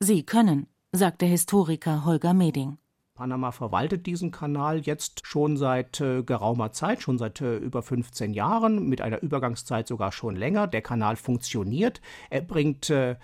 Sie 0.00 0.24
können, 0.24 0.66
sagt 0.96 1.22
der 1.22 1.28
Historiker 1.28 2.04
Holger 2.04 2.34
Meding. 2.34 2.78
Panama 3.14 3.52
verwaltet 3.52 4.06
diesen 4.06 4.30
Kanal 4.30 4.80
jetzt 4.80 5.26
schon 5.26 5.56
seit 5.56 6.00
äh, 6.00 6.22
geraumer 6.22 6.72
Zeit, 6.72 7.02
schon 7.02 7.18
seit 7.18 7.40
äh, 7.40 7.56
über 7.56 7.82
15 7.82 8.32
Jahren, 8.32 8.88
mit 8.88 9.00
einer 9.00 9.22
Übergangszeit 9.22 9.86
sogar 9.86 10.12
schon 10.12 10.36
länger. 10.36 10.66
Der 10.66 10.82
Kanal 10.82 11.16
funktioniert. 11.16 12.00
Er 12.30 12.42
bringt 12.42 12.90
äh, 12.90 13.16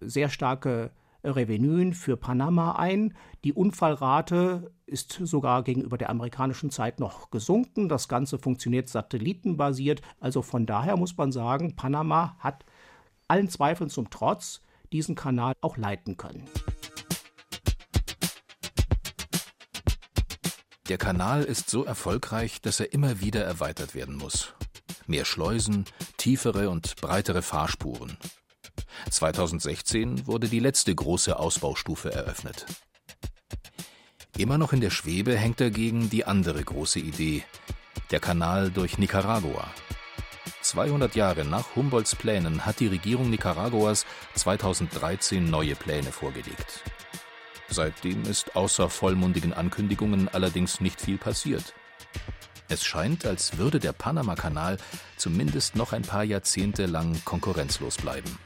sehr 0.00 0.28
starke 0.28 0.90
Revenuen 1.22 1.94
für 1.94 2.16
Panama 2.16 2.72
ein. 2.72 3.14
Die 3.44 3.52
Unfallrate 3.52 4.70
ist 4.86 5.12
sogar 5.12 5.62
gegenüber 5.62 5.96
der 5.96 6.10
amerikanischen 6.10 6.70
Zeit 6.70 7.00
noch 7.00 7.30
gesunken. 7.30 7.88
Das 7.88 8.08
Ganze 8.08 8.38
funktioniert 8.38 8.88
satellitenbasiert. 8.88 10.02
Also 10.20 10.42
von 10.42 10.66
daher 10.66 10.96
muss 10.96 11.16
man 11.16 11.32
sagen, 11.32 11.76
Panama 11.76 12.36
hat 12.38 12.64
allen 13.28 13.48
Zweifeln 13.48 13.88
zum 13.88 14.10
Trotz 14.10 14.62
diesen 14.92 15.14
Kanal 15.14 15.54
auch 15.60 15.76
leiten 15.76 16.16
können. 16.16 16.44
Der 20.88 20.98
Kanal 20.98 21.44
ist 21.44 21.70
so 21.70 21.84
erfolgreich, 21.84 22.60
dass 22.60 22.78
er 22.78 22.92
immer 22.92 23.20
wieder 23.20 23.42
erweitert 23.42 23.94
werden 23.94 24.16
muss. 24.16 24.52
Mehr 25.06 25.24
Schleusen, 25.24 25.86
tiefere 26.18 26.68
und 26.68 26.96
breitere 26.96 27.40
Fahrspuren. 27.40 28.18
2016 29.10 30.26
wurde 30.26 30.48
die 30.48 30.60
letzte 30.60 30.94
große 30.94 31.38
Ausbaustufe 31.38 32.12
eröffnet. 32.12 32.66
Immer 34.36 34.58
noch 34.58 34.74
in 34.74 34.82
der 34.82 34.90
Schwebe 34.90 35.38
hängt 35.38 35.60
dagegen 35.60 36.10
die 36.10 36.26
andere 36.26 36.62
große 36.62 36.98
Idee, 36.98 37.44
der 38.10 38.20
Kanal 38.20 38.70
durch 38.70 38.98
Nicaragua. 38.98 39.66
200 40.60 41.14
Jahre 41.14 41.46
nach 41.46 41.76
Humboldts 41.76 42.14
Plänen 42.14 42.66
hat 42.66 42.80
die 42.80 42.88
Regierung 42.88 43.30
Nicaraguas 43.30 44.04
2013 44.34 45.48
neue 45.48 45.76
Pläne 45.76 46.12
vorgelegt. 46.12 46.82
Seitdem 47.68 48.22
ist 48.24 48.56
außer 48.56 48.90
vollmundigen 48.90 49.52
Ankündigungen 49.52 50.28
allerdings 50.28 50.80
nicht 50.80 51.00
viel 51.00 51.18
passiert. 51.18 51.74
Es 52.68 52.84
scheint, 52.84 53.26
als 53.26 53.58
würde 53.58 53.78
der 53.78 53.92
Panama-Kanal 53.92 54.78
zumindest 55.16 55.76
noch 55.76 55.92
ein 55.92 56.02
paar 56.02 56.24
Jahrzehnte 56.24 56.86
lang 56.86 57.20
konkurrenzlos 57.24 57.96
bleiben. 57.96 58.38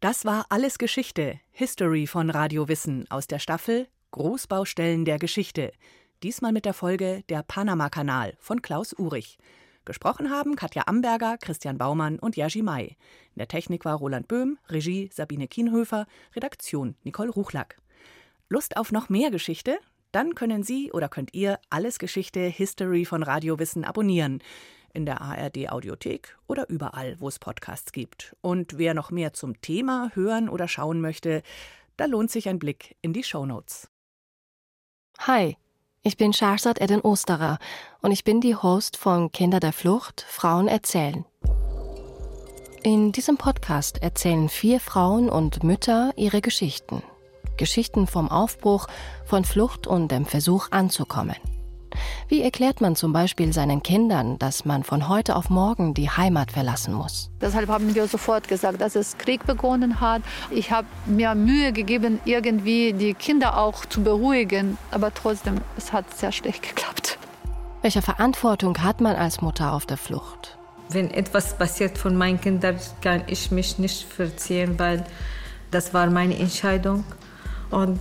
Das 0.00 0.24
war 0.24 0.46
alles 0.48 0.78
Geschichte, 0.78 1.40
History 1.50 2.06
von 2.06 2.30
Radio 2.30 2.68
Wissen 2.68 3.04
aus 3.10 3.26
der 3.26 3.38
Staffel 3.38 3.86
Großbaustellen 4.12 5.04
der 5.04 5.18
Geschichte. 5.18 5.72
Diesmal 6.22 6.52
mit 6.52 6.66
der 6.66 6.74
Folge 6.74 7.24
Der 7.30 7.42
Panama-Kanal 7.42 8.34
von 8.38 8.60
Klaus 8.60 8.92
Urich. 8.92 9.38
Gesprochen 9.86 10.30
haben 10.30 10.54
Katja 10.54 10.82
Amberger, 10.86 11.38
Christian 11.38 11.78
Baumann 11.78 12.18
und 12.18 12.36
Jerzy 12.36 12.60
May. 12.60 12.98
In 13.34 13.38
der 13.38 13.48
Technik 13.48 13.86
war 13.86 13.96
Roland 13.96 14.28
Böhm, 14.28 14.58
Regie 14.68 15.08
Sabine 15.10 15.48
Kienhöfer, 15.48 16.06
Redaktion 16.36 16.94
Nicole 17.04 17.30
Ruchlack. 17.30 17.78
Lust 18.50 18.76
auf 18.76 18.92
noch 18.92 19.08
mehr 19.08 19.30
Geschichte? 19.30 19.78
Dann 20.12 20.34
können 20.34 20.62
Sie 20.62 20.92
oder 20.92 21.08
könnt 21.08 21.32
ihr 21.32 21.58
Alles 21.70 21.98
Geschichte 21.98 22.40
History 22.40 23.06
von 23.06 23.22
Radio 23.22 23.58
Wissen 23.58 23.84
abonnieren 23.84 24.42
in 24.92 25.06
der 25.06 25.22
ARD 25.22 25.70
Audiothek 25.70 26.36
oder 26.46 26.68
überall, 26.68 27.18
wo 27.18 27.28
es 27.28 27.38
Podcasts 27.38 27.92
gibt. 27.92 28.36
Und 28.42 28.76
wer 28.76 28.92
noch 28.92 29.10
mehr 29.10 29.32
zum 29.32 29.58
Thema 29.62 30.10
hören 30.12 30.50
oder 30.50 30.68
schauen 30.68 31.00
möchte, 31.00 31.42
da 31.96 32.04
lohnt 32.04 32.30
sich 32.30 32.46
ein 32.46 32.58
Blick 32.58 32.94
in 33.00 33.14
die 33.14 33.24
Show 33.24 33.46
Notes. 33.46 33.88
Hi, 35.20 35.56
ich 36.02 36.16
bin 36.16 36.32
Shahrzad 36.32 36.80
Eden 36.80 37.02
Osterer 37.02 37.58
und 38.00 38.10
ich 38.12 38.24
bin 38.24 38.40
die 38.40 38.56
Host 38.56 38.96
von 38.96 39.32
Kinder 39.32 39.60
der 39.60 39.72
Flucht, 39.72 40.24
Frauen 40.28 40.68
erzählen. 40.68 41.24
In 42.82 43.12
diesem 43.12 43.36
Podcast 43.36 44.02
erzählen 44.02 44.48
vier 44.48 44.80
Frauen 44.80 45.28
und 45.28 45.62
Mütter 45.62 46.12
ihre 46.16 46.40
Geschichten. 46.40 47.02
Geschichten 47.58 48.06
vom 48.06 48.30
Aufbruch, 48.30 48.86
von 49.26 49.44
Flucht 49.44 49.86
und 49.86 50.10
dem 50.10 50.24
Versuch 50.24 50.68
anzukommen. 50.70 51.36
Wie 52.28 52.42
erklärt 52.42 52.80
man 52.80 52.96
zum 52.96 53.12
Beispiel 53.12 53.52
seinen 53.52 53.82
Kindern, 53.82 54.38
dass 54.38 54.64
man 54.64 54.84
von 54.84 55.08
heute 55.08 55.36
auf 55.36 55.50
morgen 55.50 55.94
die 55.94 56.08
Heimat 56.08 56.52
verlassen 56.52 56.94
muss? 56.94 57.30
Deshalb 57.40 57.68
haben 57.68 57.94
wir 57.94 58.06
sofort 58.06 58.48
gesagt, 58.48 58.80
dass 58.80 58.94
es 58.96 59.18
Krieg 59.18 59.46
begonnen 59.46 60.00
hat. 60.00 60.22
Ich 60.50 60.70
habe 60.70 60.86
mir 61.06 61.34
Mühe 61.34 61.72
gegeben, 61.72 62.20
irgendwie 62.24 62.92
die 62.92 63.14
Kinder 63.14 63.58
auch 63.58 63.84
zu 63.84 64.02
beruhigen, 64.02 64.78
aber 64.90 65.12
trotzdem, 65.12 65.60
es 65.76 65.92
hat 65.92 66.16
sehr 66.16 66.32
schlecht 66.32 66.62
geklappt. 66.62 67.18
Welche 67.82 68.02
Verantwortung 68.02 68.82
hat 68.82 69.00
man 69.00 69.16
als 69.16 69.40
Mutter 69.40 69.72
auf 69.72 69.86
der 69.86 69.96
Flucht? 69.96 70.58
Wenn 70.90 71.10
etwas 71.10 71.56
passiert 71.56 71.96
von 71.96 72.16
meinen 72.16 72.40
Kindern, 72.40 72.76
kann 73.00 73.22
ich 73.26 73.50
mich 73.50 73.78
nicht 73.78 74.04
verziehen, 74.04 74.78
weil 74.78 75.04
das 75.70 75.94
war 75.94 76.10
meine 76.10 76.36
Entscheidung. 76.38 77.04
Und 77.70 78.00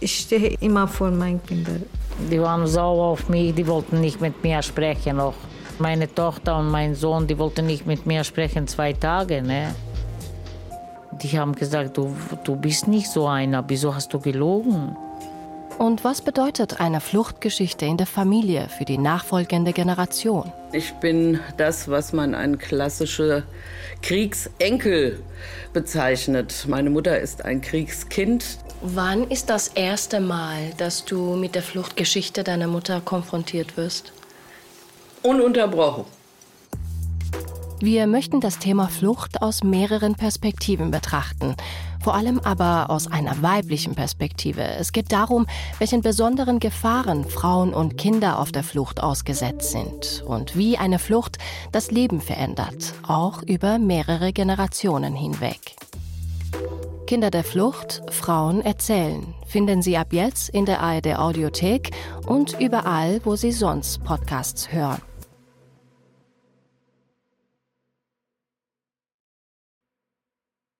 ich 0.00 0.20
stehe 0.20 0.56
immer 0.60 0.88
vor 0.88 1.10
meinen 1.10 1.44
Kindern. 1.44 1.84
Die 2.30 2.40
waren 2.40 2.66
sauer 2.66 3.06
auf 3.06 3.28
mich, 3.28 3.54
die 3.54 3.66
wollten 3.66 4.00
nicht 4.00 4.20
mit 4.20 4.42
mir 4.42 4.62
sprechen 4.62 5.16
noch. 5.16 5.34
Meine 5.78 6.12
Tochter 6.12 6.58
und 6.58 6.70
mein 6.70 6.94
Sohn, 6.94 7.26
die 7.26 7.36
wollten 7.36 7.66
nicht 7.66 7.86
mit 7.86 8.06
mir 8.06 8.22
sprechen 8.22 8.68
zwei 8.68 8.92
Tage. 8.92 9.42
Ne? 9.42 9.74
Die 11.22 11.38
haben 11.38 11.54
gesagt, 11.54 11.96
du, 11.96 12.14
du 12.44 12.56
bist 12.56 12.86
nicht 12.86 13.10
so 13.10 13.26
einer, 13.26 13.64
wieso 13.66 13.94
hast 13.94 14.12
du 14.12 14.20
gelogen? 14.20 14.96
Und 15.78 16.04
was 16.04 16.22
bedeutet 16.22 16.80
eine 16.80 17.00
Fluchtgeschichte 17.00 17.84
in 17.84 17.96
der 17.96 18.06
Familie 18.06 18.68
für 18.68 18.84
die 18.84 18.96
nachfolgende 18.96 19.72
Generation? 19.72 20.52
Ich 20.72 20.92
bin 20.94 21.40
das, 21.56 21.88
was 21.88 22.12
man 22.12 22.34
ein 22.34 22.58
klassischer 22.58 23.42
Kriegsenkel 24.00 25.20
bezeichnet. 25.72 26.66
Meine 26.68 26.90
Mutter 26.90 27.18
ist 27.18 27.44
ein 27.44 27.60
Kriegskind. 27.60 28.58
Wann 28.82 29.28
ist 29.28 29.50
das 29.50 29.68
erste 29.68 30.20
Mal, 30.20 30.70
dass 30.76 31.04
du 31.04 31.34
mit 31.34 31.54
der 31.54 31.62
Fluchtgeschichte 31.62 32.44
deiner 32.44 32.68
Mutter 32.68 33.00
konfrontiert 33.00 33.76
wirst? 33.76 34.12
Ununterbrochen. 35.22 36.04
Wir 37.80 38.06
möchten 38.06 38.40
das 38.40 38.58
Thema 38.58 38.88
Flucht 38.88 39.42
aus 39.42 39.64
mehreren 39.64 40.14
Perspektiven 40.14 40.90
betrachten, 40.90 41.56
vor 42.04 42.14
allem 42.14 42.38
aber 42.38 42.90
aus 42.90 43.10
einer 43.10 43.40
weiblichen 43.40 43.94
Perspektive. 43.94 44.62
Es 44.62 44.92
geht 44.92 45.10
darum, 45.10 45.46
welchen 45.78 46.02
besonderen 46.02 46.58
Gefahren 46.58 47.24
Frauen 47.24 47.72
und 47.72 47.96
Kinder 47.96 48.38
auf 48.40 48.52
der 48.52 48.62
Flucht 48.62 49.02
ausgesetzt 49.02 49.72
sind 49.72 50.22
und 50.26 50.54
wie 50.54 50.76
eine 50.76 50.98
Flucht 50.98 51.38
das 51.72 51.90
Leben 51.90 52.20
verändert, 52.20 52.92
auch 53.08 53.42
über 53.42 53.78
mehrere 53.78 54.34
Generationen 54.34 55.14
hinweg. 55.14 55.76
Kinder 57.06 57.30
der 57.30 57.42
Flucht, 57.42 58.02
Frauen 58.10 58.60
erzählen 58.60 59.34
finden 59.46 59.80
Sie 59.80 59.96
ab 59.96 60.08
jetzt 60.12 60.50
in 60.50 60.66
der 60.66 60.80
ARD 60.80 61.16
Audiothek 61.16 61.92
und 62.26 62.60
überall, 62.60 63.20
wo 63.24 63.36
Sie 63.36 63.52
sonst 63.52 64.02
Podcasts 64.04 64.72
hören. 64.72 65.00